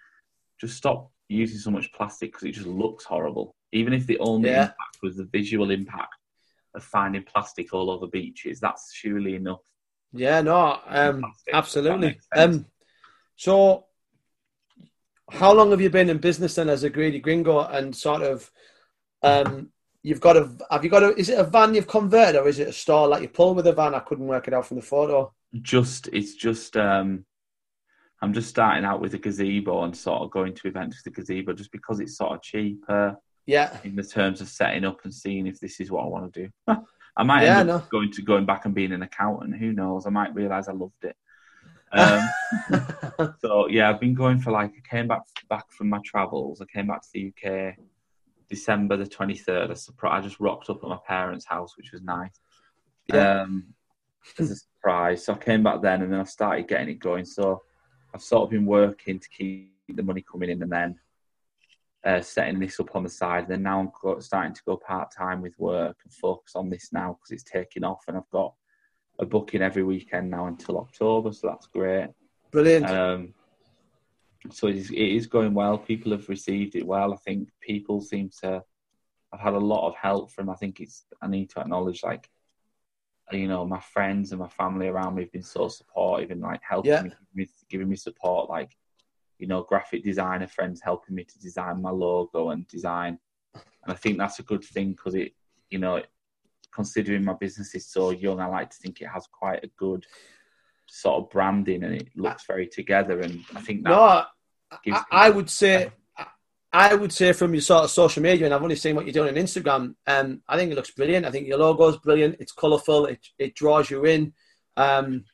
[0.61, 4.51] just stop using so much plastic because it just looks horrible even if the only
[4.51, 4.63] Yeah.
[4.63, 6.15] impact was the visual impact
[6.75, 9.63] of finding plastic all over beaches that's surely enough
[10.13, 11.91] yeah, no, um, Plastic, absolutely.
[11.91, 12.57] that makes sense.
[12.57, 12.67] Um,
[13.37, 13.87] so,
[15.31, 18.51] how long have you been in business then as a greedy gringo and sort of,
[19.23, 19.71] um,
[20.07, 22.59] you've got a, have you got a, is it a van you've converted or is
[22.61, 23.95] it a store like you pull with a van?
[23.95, 25.33] I couldn't work it out from the photo.
[25.63, 27.25] just it's just um
[28.23, 31.21] I'm just starting out with a gazebo and sort of going to events with the
[31.21, 35.13] gazebo just because it's sort of cheaper Yeah, in the terms of setting up and
[35.13, 36.51] seeing if this is what I want to do.
[37.19, 37.83] I might Yeah, end up no.
[37.91, 39.57] going to going back and being an accountant.
[39.59, 40.07] Who knows?
[40.07, 41.17] I might realise I loved it.
[41.93, 42.21] Um,
[43.41, 46.61] so yeah, I've been going for like I came back back from my travels.
[46.61, 47.77] I came back to the UK
[48.49, 49.71] December the twenty third.
[49.71, 52.41] I, surpri- I just rocked up at my parents' house, which was nice.
[53.07, 53.43] Yeah.
[53.43, 53.75] Um,
[54.39, 55.25] as a surprise.
[55.25, 57.25] So I came back then, and then I started getting it going.
[57.25, 57.63] So
[58.15, 60.99] I've sort of been working to keep the money coming in, and then
[62.05, 63.45] uh, setting this up on the side.
[63.45, 66.71] And then now I'm go- starting to go part time with work and focus on
[66.71, 68.55] this now because it's taking off, and I've got
[69.19, 71.33] a booking every weekend now until October.
[71.33, 72.09] So that's great.
[72.51, 72.89] brilliant.
[72.91, 73.35] Um,
[74.51, 75.79] so it is, it is going well.
[75.79, 77.13] People have received it well.
[77.13, 78.63] I think people seem to.
[79.33, 80.49] I've had a lot of help from.
[80.51, 81.05] I think it's.
[81.21, 82.29] I need to acknowledge, like,
[83.33, 86.61] you know, my friends and my family around me have been so supportive and like
[86.69, 87.03] helping Yeah.
[87.03, 88.49] me, giving me, giving me support.
[88.49, 88.77] Like,
[89.39, 93.19] you know, graphic designer friends helping me to design my logo and design.
[93.55, 95.33] And I think that's a good thing because it,
[95.71, 96.03] you know,
[96.73, 100.07] considering my business is so young, I like to think it has quite a good
[100.89, 103.21] sort of branding and it looks very together.
[103.21, 104.25] And I think that no,
[104.71, 105.91] I, I would say,
[106.73, 109.13] I would say from your sort of social media, and I've only seen what you're
[109.13, 109.95] doing on Instagram.
[110.07, 111.25] Um, I think it looks brilliant.
[111.27, 112.37] I think your logo is brilliant.
[112.41, 113.07] It's colourful.
[113.07, 114.33] It it draws you in.
[114.77, 115.25] Um,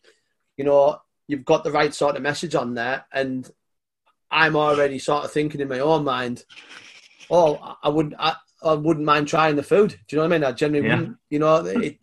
[0.57, 3.51] you know, you've got the right sort of message on there, and
[4.31, 6.45] I'm already sort of thinking in my own mind,
[7.31, 9.91] oh, I- wouldn't, I, I wouldn't mind trying the food.
[9.91, 10.45] Do you know what I mean?
[10.45, 10.97] I generally Yeah.
[10.97, 11.17] wouldn't.
[11.31, 11.99] You know, it,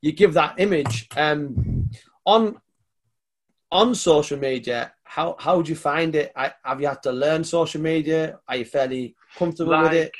[0.00, 1.08] you give that image.
[1.16, 1.90] Um,
[2.24, 2.60] on
[3.72, 6.32] on social media, how how would you find it?
[6.36, 8.38] I, have you had to learn social media?
[8.48, 10.12] Are you fairly comfortable with it?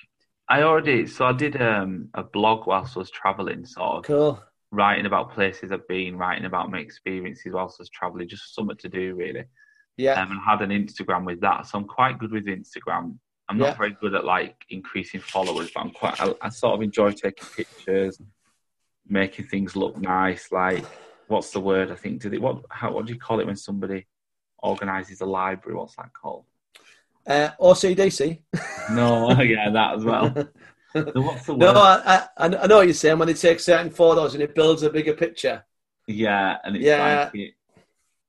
[0.48, 4.42] I already so I did um, a blog whilst I was traveling, sort of Cool.
[4.72, 8.76] writing about places I've been, writing about my experiences whilst I was traveling, just something
[8.78, 9.44] to do really.
[9.96, 10.20] Yeah.
[10.20, 13.16] Um, and had an Instagram with that, so I'm quite good with Instagram.
[13.48, 13.74] I'm not Yeah.
[13.76, 16.20] very good at like increasing followers, but I'm quite.
[16.20, 18.20] I, I sort of enjoy taking pictures,
[19.06, 20.50] making things look nice.
[20.50, 20.84] Like,
[21.28, 21.92] what's the word?
[21.92, 22.22] I think.
[22.22, 22.64] Do they what?
[22.70, 22.90] How?
[22.92, 24.06] What do you call it when somebody
[24.62, 25.76] organises a library?
[25.78, 26.44] What's that called?
[27.26, 28.40] Uh, OCDC.
[28.92, 30.30] No, yeah, that as well.
[30.92, 31.58] What's the word?
[31.60, 34.54] No, I, I, I know what you're saying when they take certain photos and it
[34.54, 35.64] builds a bigger picture.
[36.08, 37.24] Yeah, and it's Yeah.
[37.32, 37.54] like it,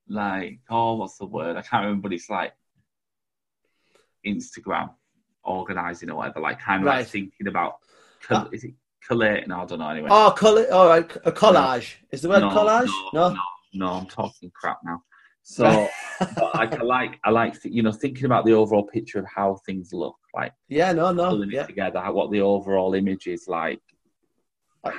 [0.08, 1.56] like oh, what's the word?
[1.58, 2.10] I can't remember.
[2.10, 2.54] But it's like
[4.26, 4.92] Instagram
[5.44, 6.40] organizing or whatever.
[6.42, 6.98] Like kind of Right.
[7.00, 7.78] like thinking about.
[8.28, 8.74] Col- is it
[9.08, 9.52] collating?
[9.52, 9.90] I don't know.
[9.90, 10.68] Anyway, Oh, color.
[10.72, 11.96] All right, a collage.
[12.12, 12.86] Is the word no, collage?
[13.14, 13.34] No, No.
[13.34, 13.42] no,
[13.74, 15.02] no, I'm talking crap now.
[15.44, 15.88] So,
[16.54, 19.92] like, I like, I like, you know, thinking about the overall picture of how things
[19.94, 21.30] look, like Yeah, no, no.
[21.30, 23.82] pulling Yeah, it together, how, what the overall image is like,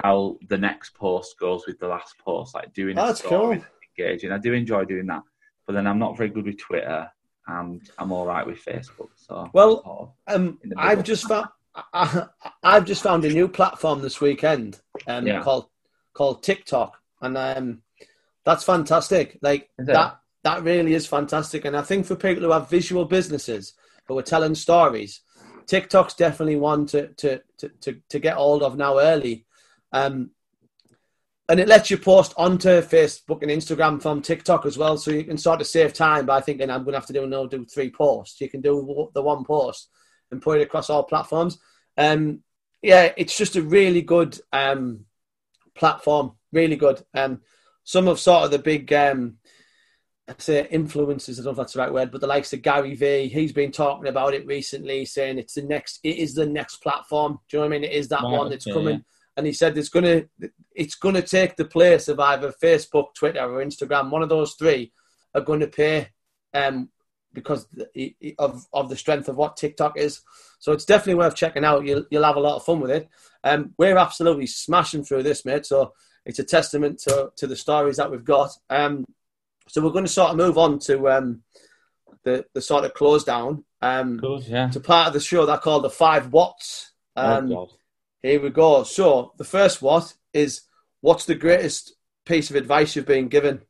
[0.02, 3.66] how the next post goes with the last post, like doing Oh, that's story cool.
[3.98, 4.32] engaging.
[4.32, 5.22] I do enjoy doing that,
[5.66, 7.10] but then I'm not very good with Twitter,
[7.48, 9.10] and I'm all right with Facebook.
[9.16, 11.48] So, Well, Um, I've just found
[11.92, 12.26] I,
[12.62, 15.42] I've just found a new platform this weekend um, Yeah.
[15.42, 15.66] called
[16.12, 17.82] called TikTok, and um,
[18.44, 19.38] that's fantastic.
[19.42, 21.64] Like that that really is fantastic.
[21.64, 23.74] And I think for people who have visual businesses
[24.06, 25.20] who are telling stories,
[25.66, 29.46] TikTok's definitely one to to to to, to get hold of now early.
[29.92, 30.30] Um,
[31.48, 35.24] and it lets you post onto Facebook and Instagram from TikTok as well, so you
[35.24, 37.64] can sort of save time by thinking I'm going to have to do no do
[37.64, 38.40] three posts.
[38.40, 39.88] You can do the one post
[40.30, 41.58] and put it across all platforms.
[41.96, 42.42] Um,
[42.80, 45.04] yeah, it's just a really good um,
[45.74, 47.02] platform, really good.
[47.14, 47.40] Um,
[47.84, 49.36] some of sort of the big, um,
[50.28, 52.62] I say influences, I don't know if that's the right word, but the likes of
[52.62, 56.46] Gary Vee, he's been talking about it recently, saying it's the next, it is the
[56.46, 57.40] next platform.
[57.48, 57.84] Do you know what I mean?
[57.90, 59.04] It is that one that's coming
[59.36, 60.24] and he said it's gonna
[60.74, 64.10] it's gonna take the place of either Facebook, Twitter, or Instagram.
[64.10, 64.92] One of those three
[65.34, 66.08] are going to pay
[66.54, 66.90] um,
[67.32, 67.66] because
[68.38, 70.20] of of the strength of what TikTok is.
[70.58, 71.84] So it's definitely worth checking out.
[71.84, 73.08] You'll you'll have a lot of fun with it.
[73.44, 75.66] Um, we're absolutely smashing through this, mate.
[75.66, 75.94] So
[76.26, 78.50] it's a testament to to the stories that we've got.
[78.68, 79.06] Um,
[79.68, 81.42] so we're going to sort of move on to um,
[82.24, 83.64] the the sort of close down.
[83.80, 84.68] Um, cool, yeah.
[84.68, 86.92] To part of the show that called the five whats.
[87.16, 87.68] Oh, um, oh
[88.22, 88.84] here we go.
[88.84, 90.62] So the first what is
[91.00, 91.94] what's the greatest
[92.24, 93.62] piece of advice you've been given?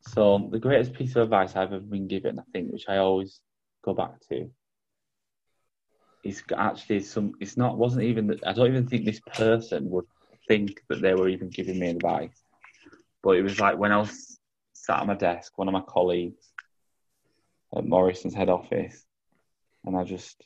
[0.00, 3.40] So the greatest piece of advice I've ever been given, I think, which I always
[3.84, 4.50] go back to,
[6.22, 7.32] is actually some.
[7.40, 7.78] It's not.
[7.78, 8.38] wasn't even.
[8.46, 10.06] I don't even think this person would
[10.46, 12.40] think that they were even giving me advice.
[13.22, 14.33] But it was like when I was
[14.84, 16.52] sat at my desk, one of my colleagues
[17.76, 19.06] at Morrison's head office,
[19.84, 20.42] and I just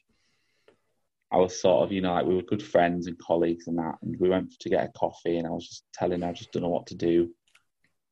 [1.30, 3.96] I was sort of, you know, like we were good friends and colleagues and that,
[4.02, 6.52] and we went to get a coffee, and I was just telling her I just
[6.52, 7.30] don't know what to do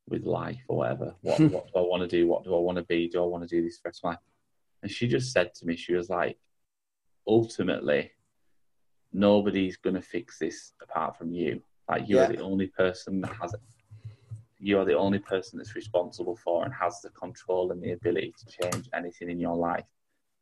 [0.09, 1.14] with life or whatever.
[1.22, 2.27] What, what do I want to do?
[2.27, 3.09] What do I want to be?
[3.09, 4.18] Do I want to do this for my life?
[4.83, 6.39] And she just said to me, she was like,
[7.27, 8.12] ultimately,
[9.12, 11.62] nobody's going to fix this apart from you.
[11.89, 12.29] Like you're yeah.
[12.29, 13.55] the only person that has.
[14.59, 18.35] You are the only person that's responsible for and has the control and the ability
[18.39, 19.85] to change anything in your life.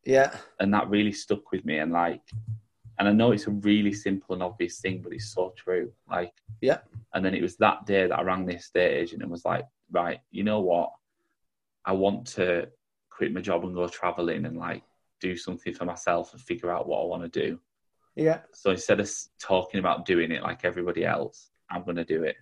[0.04, 0.36] Yeah.
[0.60, 1.78] And that really stuck with me.
[1.78, 2.22] And like,
[2.98, 5.92] and I know it's a really simple and obvious thing, but it's so true.
[6.08, 6.78] Like, yeah.
[7.12, 9.66] And then it was that day that I rang the estate agent and was like,
[9.90, 10.92] right, you know what?
[11.84, 12.68] I want to
[13.10, 14.82] quit my job and go traveling and like
[15.20, 17.58] do something for myself and figure out what I want to do.
[18.14, 18.40] Yeah.
[18.52, 19.10] So instead of
[19.40, 22.36] talking about doing it like everybody else, I'm going to do it.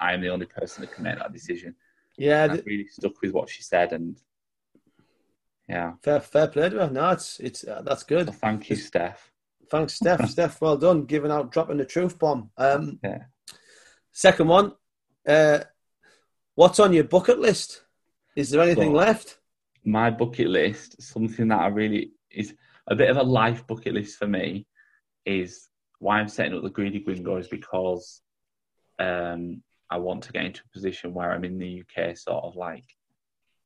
[0.00, 1.74] Am the only person that can make that decision.
[2.16, 2.56] Yeah.
[2.66, 4.20] Really stuck with what she said and
[5.68, 5.92] yeah.
[6.02, 6.90] Fair, fair play to her.
[6.90, 8.26] No, it's it's uh, that's good.
[8.26, 9.30] So thank you, it's, Steph.
[9.70, 10.28] Thanks, Steph.
[10.30, 12.50] Steph, well done, giving out, dropping the truth bomb.
[12.56, 13.24] Um, yeah.
[14.12, 14.72] Second one,
[15.26, 15.60] uh,
[16.54, 17.82] what's on your bucket list?
[18.34, 19.38] Is there anything so, left?
[19.84, 22.54] My bucket list, something that I really is
[22.86, 24.66] a bit of a life bucket list for me,
[25.26, 25.68] is
[25.98, 28.22] why I'm setting up the Greedy Gringo is because
[28.98, 32.56] um, I want to get into a position where I'm in the UK, sort of
[32.56, 32.84] like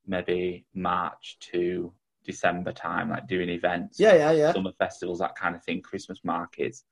[0.07, 1.93] maybe March to
[2.25, 3.99] December time, like doing events.
[3.99, 4.53] Yeah, yeah, yeah.
[4.53, 6.85] Summer festivals, that kind of thing, Christmas markets,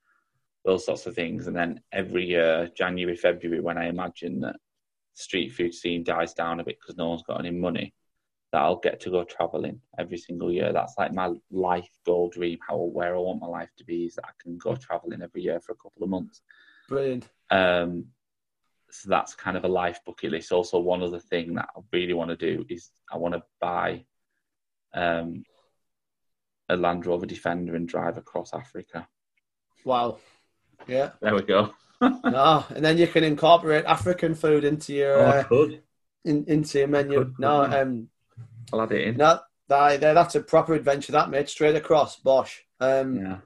[0.65, 1.47] those sorts of things.
[1.47, 4.57] And then every year, January, February, when I imagine that
[5.13, 7.93] street food scene dies down a bit because no one's got any money,
[8.51, 10.73] that I'll get to go traveling every single year.
[10.73, 14.15] That's like my life goal dream, how where I want my life to be is
[14.15, 16.41] that I can go traveling every year for a couple of months.
[16.89, 17.29] Brilliant.
[17.49, 18.05] Um,
[18.91, 20.51] so that's kind of a life bucket list.
[20.51, 24.05] Also, one other thing that I really want to do is I want to buy
[24.93, 25.43] um,
[26.69, 29.07] a Land Rover Defender and drive across Africa.
[29.85, 30.17] Wow.
[30.87, 31.11] Yeah.
[31.21, 31.73] There we go.
[32.01, 35.67] no, and then you can incorporate African food into your oh, uh,
[36.25, 37.19] in, into your menu.
[37.19, 38.07] Could, no, um,
[38.73, 39.17] I'll add it in.
[39.17, 41.11] No, that, that's a proper adventure.
[41.11, 42.65] That mate, straight across, Bosh.
[42.79, 43.37] Um, yeah,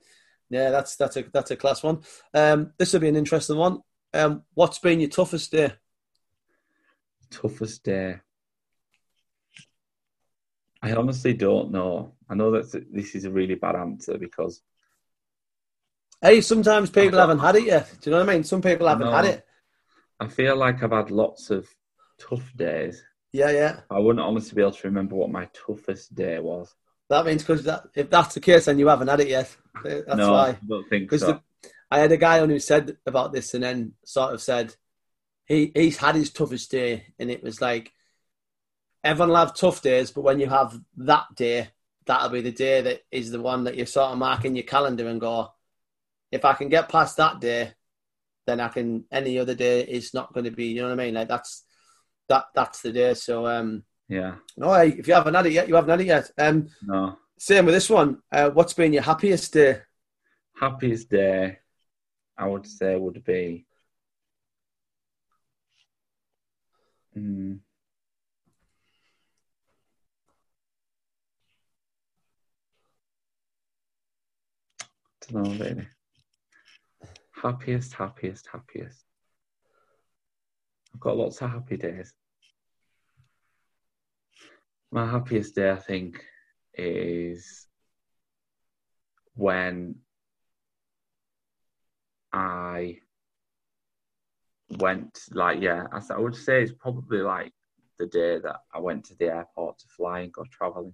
[0.50, 2.04] yeah, that's that's a that's a class one.
[2.34, 3.82] Um, this will be an interesting one.
[4.16, 5.74] Um, what's been your toughest day?
[7.30, 8.16] Toughest day.
[10.82, 12.14] I honestly don't know.
[12.30, 14.62] I know that this is a really bad answer because.
[16.22, 17.92] Hey, sometimes people haven't had it yet.
[18.00, 18.44] Do you know what I mean?
[18.46, 19.46] Some people haven't had it.
[20.20, 21.68] I feel like I've had lots of
[22.18, 23.04] tough days.
[23.34, 23.82] Yeah, yeah.
[23.92, 26.74] I wouldn't honestly be able to remember what my toughest day was.
[27.10, 29.56] That means because that, if that's the case, then you haven't had it yet.
[29.84, 30.50] That's no, why.
[30.50, 31.18] I don't think so.
[31.18, 31.42] The,
[31.92, 34.76] I had a guy on who said about this and then sort of said
[35.46, 37.92] he he's had his toughest day and it was like
[39.04, 41.70] everyone will have tough days, but when you have that day,
[42.08, 44.64] that'll be the day that is the one that you sort of mark in your
[44.64, 45.52] calendar and go,
[46.32, 47.72] if I can get past that day,
[48.48, 51.06] then I can any other day is not going to be, you know what I
[51.06, 51.14] mean?
[51.14, 51.64] Like that's
[52.30, 53.14] that that's the day.
[53.14, 54.36] So um yeah.
[54.58, 56.32] No, if you haven't had it yet, you haven't had it yet.
[56.38, 57.18] Um no.
[57.38, 58.22] Same with this one.
[58.32, 59.82] Uh, what's been your happiest day?
[60.60, 61.60] Happiest day.
[62.38, 63.66] I would say would be
[67.18, 67.60] mm,
[75.32, 75.88] don't know really.
[77.32, 79.06] Happiest, happiest, happiest.
[80.94, 82.14] I've got lots of happy days.
[84.92, 86.24] My happiest day, I think,
[86.74, 87.68] is
[89.36, 89.96] when
[92.36, 92.98] I
[94.80, 97.54] went, like, yeah, I, I would say it's probably like
[97.98, 100.94] the day that I went to the airport to fly and go traveling.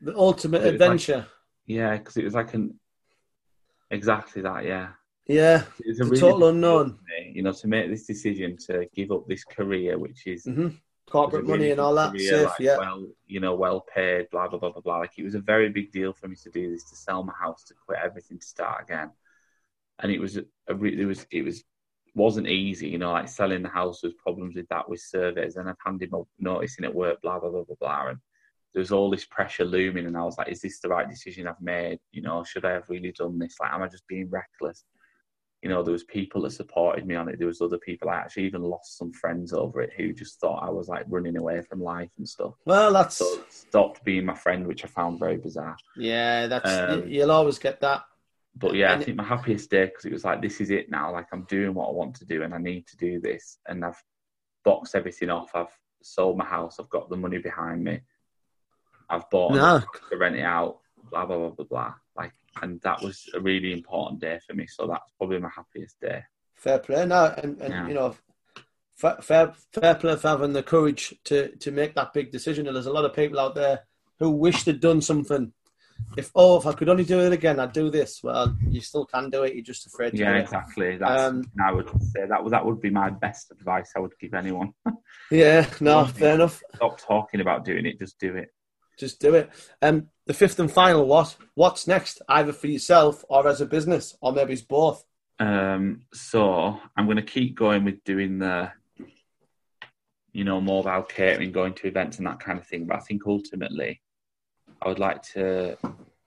[0.00, 1.26] The ultimate was like- adventure.
[1.66, 2.78] Yeah, because it was like an
[3.90, 4.64] exactly that.
[4.64, 4.88] Yeah,
[5.28, 5.62] yeah.
[5.78, 6.98] It's was a really total unknown.
[7.32, 10.68] you know, to make this decision to give up this career, which is hmm
[11.08, 12.10] Corporate a money and all that.
[12.12, 12.78] career, Safe, like, yeah.
[12.78, 14.98] Well, you know, well paid, blah blah blah blah blah.
[14.98, 17.34] Like it was a very big deal for me to do this, to sell my
[17.40, 19.10] house, to quit everything, to start again.
[20.00, 20.36] And it was
[20.68, 21.62] a re- it was it was
[22.14, 23.12] wasn't easy, you know.
[23.12, 26.84] Like selling the house was problems with that, with surveys, and I've handed my noticing
[26.84, 28.08] in at work, blah blah blah blah blah.
[28.08, 28.18] And
[28.74, 31.46] there was all this pressure looming, and I was like, "Is this the right decision
[31.46, 31.98] I've made?
[32.10, 33.56] You know, should I have really done this?
[33.60, 34.84] Like, am I just being reckless?"
[35.62, 37.38] you know, there was people that supported me on it.
[37.38, 38.10] There was other people.
[38.10, 41.36] I actually even lost some friends over it who just thought I was like running
[41.36, 42.54] away from life and stuff.
[42.66, 45.76] Well, that's So stopped being my friend, which I found very bizarre.
[45.96, 46.48] yeah.
[46.48, 48.02] That's Um, you'll always get that.
[48.54, 51.10] But yeah, I think my happiest day because it was like this is it now.
[51.12, 53.58] Like I'm doing what I want to do, and I need to do this.
[53.66, 54.02] And I've
[54.64, 55.50] boxed everything off.
[55.54, 56.78] I've sold my house.
[56.78, 58.00] I've got the money behind me.
[59.08, 59.82] I've bought No.
[60.10, 60.80] to rent it out.
[61.10, 61.94] Blah blah blah blah blah.
[62.16, 64.66] Like, and that was a really important day for me.
[64.66, 66.22] So that's probably my happiest day.
[66.54, 67.06] Fair play.
[67.06, 67.88] No, and, and Yeah.
[67.88, 68.14] you know,
[68.94, 72.66] fair, fair fair play for having the courage to to make that big decision.
[72.66, 73.80] And there's a lot of people out there
[74.18, 75.52] who wish they'd done something.
[76.16, 78.20] If oh, if I could only do it again, I'd do this.
[78.22, 79.54] Well, you still can do it.
[79.54, 80.40] You're just afraid to Yeah, it.
[80.42, 80.98] exactly.
[80.98, 84.12] That's Um, I would say that would that would be my best advice I would
[84.20, 84.72] give anyone.
[85.30, 86.62] Yeah, no, fair enough.
[86.74, 88.52] Stop talking about doing it, just do it.
[88.98, 89.48] Just do it.
[89.80, 91.34] Um, the fifth and final, what?
[91.54, 92.20] What's next?
[92.28, 95.02] Either for yourself or as a business, or maybe it's both.
[95.38, 98.70] Um, so I'm going to keep going with doing the,
[100.32, 102.84] you know, mobile catering, going to events and that kind of thing.
[102.86, 104.02] But I think ultimately,
[104.84, 105.76] I would like to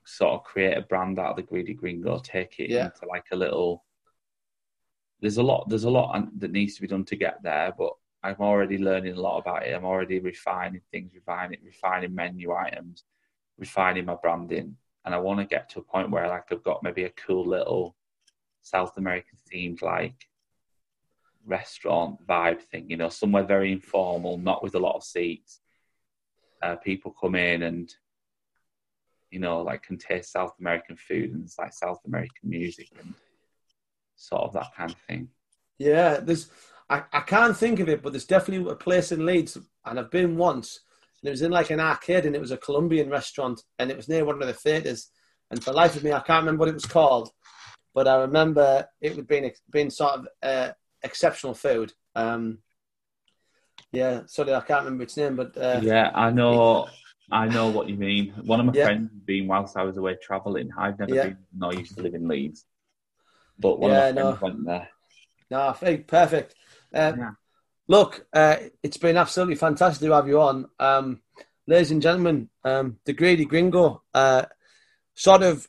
[0.04, 2.86] sort of create a brand out of the Greedy Gringo, take it Yeah.
[2.86, 3.84] into like a little.
[5.20, 5.68] There's a lot.
[5.68, 7.92] There's a lot that needs to be done to get there, but
[8.22, 9.74] I'm already learning a lot about it.
[9.74, 13.04] I'm already refining things, refining, refining menu items,
[13.58, 16.82] refining my branding, and I want to get to a point where like I've got
[16.82, 17.96] maybe a cool little
[18.62, 20.28] South American themed like
[21.44, 25.60] restaurant vibe thing, you know, somewhere very informal, not with a lot of seats.
[26.62, 27.94] Uh, people come in and
[29.30, 33.14] you know, like can taste South American food and it's like South American music and
[34.16, 35.28] sort of that kind of thing.
[35.78, 36.50] Yeah, there's.
[36.88, 40.10] I, I can't think of it, but there's definitely a place in Leeds, and I've
[40.10, 40.80] been once.
[41.20, 43.96] And it was in like an arcade, and it was a Colombian restaurant, and it
[43.96, 45.10] was near one of the theatres.
[45.50, 47.30] And for the life of me, I can't remember what it was called,
[47.94, 50.72] but I remember it would been being sort of uh,
[51.02, 51.92] exceptional food.
[52.14, 52.58] Um,
[53.92, 56.88] yeah, sorry, I can't remember its name, but uh, yeah, I know.
[57.30, 58.32] I know what you mean.
[58.44, 58.84] One of my Yeah.
[58.84, 60.70] friends has been whilst I was away travelling.
[60.78, 61.24] I've never Yeah.
[61.24, 61.38] been.
[61.56, 62.64] No, I used to live in Leeds,
[63.58, 64.28] but one Yeah, of my no.
[64.36, 64.88] friends went there.
[65.50, 66.54] No, perfect.
[66.94, 67.30] Uh, Yeah.
[67.88, 70.68] Look, uh, it's been absolutely fantastic to have you on.
[70.80, 71.22] Um,
[71.68, 74.46] ladies and gentlemen, um, the Greedy Gringo, uh,
[75.14, 75.68] sort of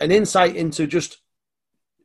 [0.00, 1.18] an insight into just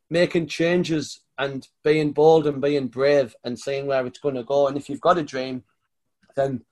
[0.09, 4.67] making changes and being bold and being brave and seeing where it's going to go.
[4.67, 5.63] And if you've got a dream,
[6.35, 6.65] then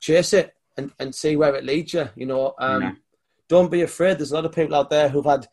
[0.00, 2.08] chase it and, and see where it leads you.
[2.16, 2.92] You know, um, Yeah.
[3.48, 4.18] don't be afraid.
[4.18, 5.46] There's a lot of people out there who've had,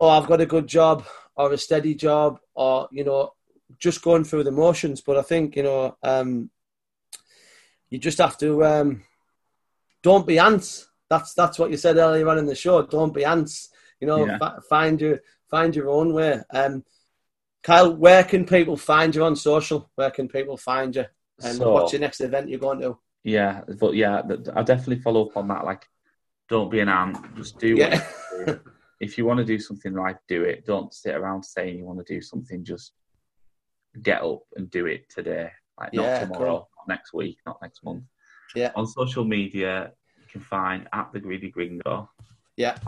[0.00, 1.04] oh, I've got a good job
[1.36, 3.32] or a steady job or, you know,
[3.78, 5.00] just going through the motions.
[5.00, 6.50] But I think, you know, um,
[7.90, 9.04] you just have to, um,
[10.02, 10.88] don't be ants.
[11.08, 12.82] That's, that's what you said earlier on in the show.
[12.82, 13.68] Don't be ants.
[14.00, 14.38] You know, Yeah.
[14.38, 15.20] fi- find your,
[15.50, 16.40] find your own way.
[16.50, 16.84] Um,
[17.62, 19.90] Kyle, where can people find you on social?
[19.94, 21.04] Where can people find you?
[21.44, 22.98] And So- what's your next event you're going to?
[23.24, 24.22] Yeah, but yeah,
[24.54, 25.64] I'll definitely follow up on that.
[25.64, 25.86] Like,
[26.48, 27.16] don't be an ant.
[27.36, 28.06] Just do what Yeah.
[28.46, 28.60] do.
[29.00, 30.64] If you want to do something in life, do it.
[30.64, 32.64] Don't sit around saying you want to do something.
[32.64, 32.92] Just
[34.00, 35.50] get up and do it today.
[35.78, 36.68] Like, not Yeah, tomorrow, cool.
[36.78, 38.04] not next week, not next month.
[38.54, 38.70] Yeah.
[38.76, 42.10] On social media, you can find at the Greedy Gringo,
[42.56, 42.78] Yeah.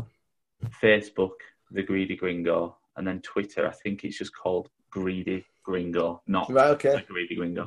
[0.81, 1.33] Facebook,
[1.73, 3.67] the Greedy Gringo, and then Twitter.
[3.67, 7.05] I think it's just called Greedy Gringo, not Right, okay.
[7.09, 7.67] Greedy Gringo.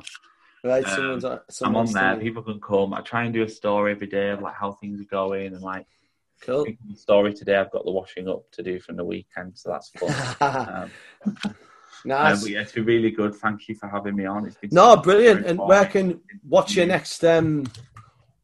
[0.68, 2.16] Right, Um, someone's, I'm on someone's there.
[2.16, 2.92] People can come.
[2.92, 5.62] I try and do a story every day of like how things are going and
[5.62, 5.86] like
[6.42, 6.64] Cool.
[6.64, 7.56] thinking of the story today.
[7.56, 10.14] I've got the washing up to do from the weekend, so that's fun.
[11.24, 11.54] Um, um,
[12.04, 12.42] nice.
[12.42, 13.34] but yeah, it's been really good.
[13.34, 14.46] Thank you for having me on.
[14.46, 15.46] It's been No, brilliant.
[15.46, 17.64] And where can what's your next um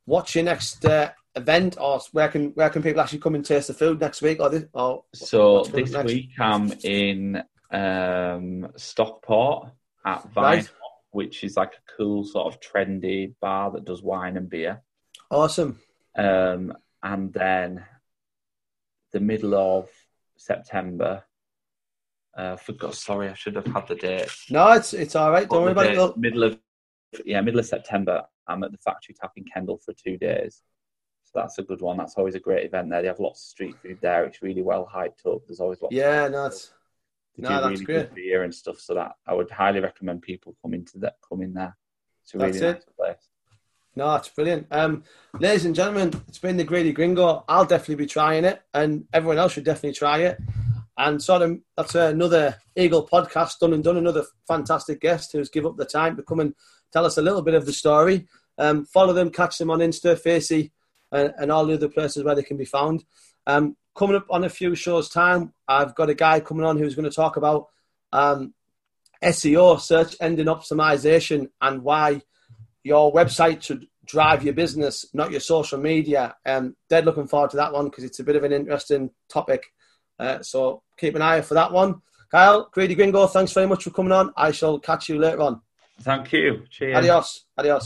[0.07, 3.69] what's your next uh, event, or where can where can people actually come and taste
[3.69, 4.41] the food next week?
[4.41, 4.65] Or this?
[4.73, 9.69] Or So this week I'm in um, Stockport
[10.05, 10.71] at Vine, Right.
[11.15, 14.83] Which is like a cool sort of trendy bar that does wine and beer.
[15.31, 15.79] Awesome.
[16.17, 17.85] Um, and then
[19.13, 19.89] the middle of
[20.37, 21.23] September.
[22.37, 22.97] Uh, forgot.
[22.97, 24.29] Sorry, I should have had the date.
[24.51, 25.49] No, it's it's all right.
[25.49, 26.17] Don't worry about it.
[26.17, 26.59] Middle of
[27.25, 28.25] yeah, middle of September.
[28.49, 30.63] I'm at the Factory Tap in Kendal for two days.
[31.23, 31.97] So that's a good one.
[31.97, 33.03] That's always a great event there.
[33.03, 34.25] They have lots of street food there.
[34.25, 35.43] It's really well hyped up.
[35.47, 35.95] There's always lots.
[35.95, 36.73] Yeah, of no, it's
[37.37, 37.95] they no, do that's really great.
[37.95, 38.79] good beer and stuff.
[38.81, 41.17] So that I would highly recommend people coming to that.
[41.29, 41.77] coming there.
[42.23, 42.85] It's a That's really it.
[42.97, 43.29] place.
[43.97, 44.67] No, it's brilliant.
[44.71, 45.05] Um,
[45.39, 47.45] ladies and gentlemen, it's been the Greedy Gringo.
[47.49, 50.39] I'll definitely be trying it, and everyone else should definitely try it.
[50.97, 53.97] And sort of, that's another Eagle podcast done and done.
[53.97, 56.55] Another fantastic guest who's give up the time to come and
[56.93, 58.27] tell us a little bit of the story.
[58.59, 60.73] Um, follow them, catch them on Insta, Facey,
[61.13, 63.05] and, and all the other places where they can be found.
[63.47, 66.95] Um, coming up on a few shows' time, I've got a guy coming on who's
[66.95, 67.69] going to talk about
[68.13, 68.55] um,
[69.23, 72.23] SEO, search engine optimization, and why
[72.83, 76.37] your website should drive your business, not your social media.
[76.45, 79.65] Um, dead looking forward to that one because it's a bit of an interesting topic.
[80.19, 82.03] Uh, so keep an eye out for that one.
[82.31, 84.33] Kyle, Greedy Gringo, thanks very much for coming on.
[84.37, 85.61] I shall catch you later on.
[86.01, 86.65] Thank you.
[86.71, 86.97] Cheers.
[86.97, 87.45] Adios.
[87.57, 87.83] Adios.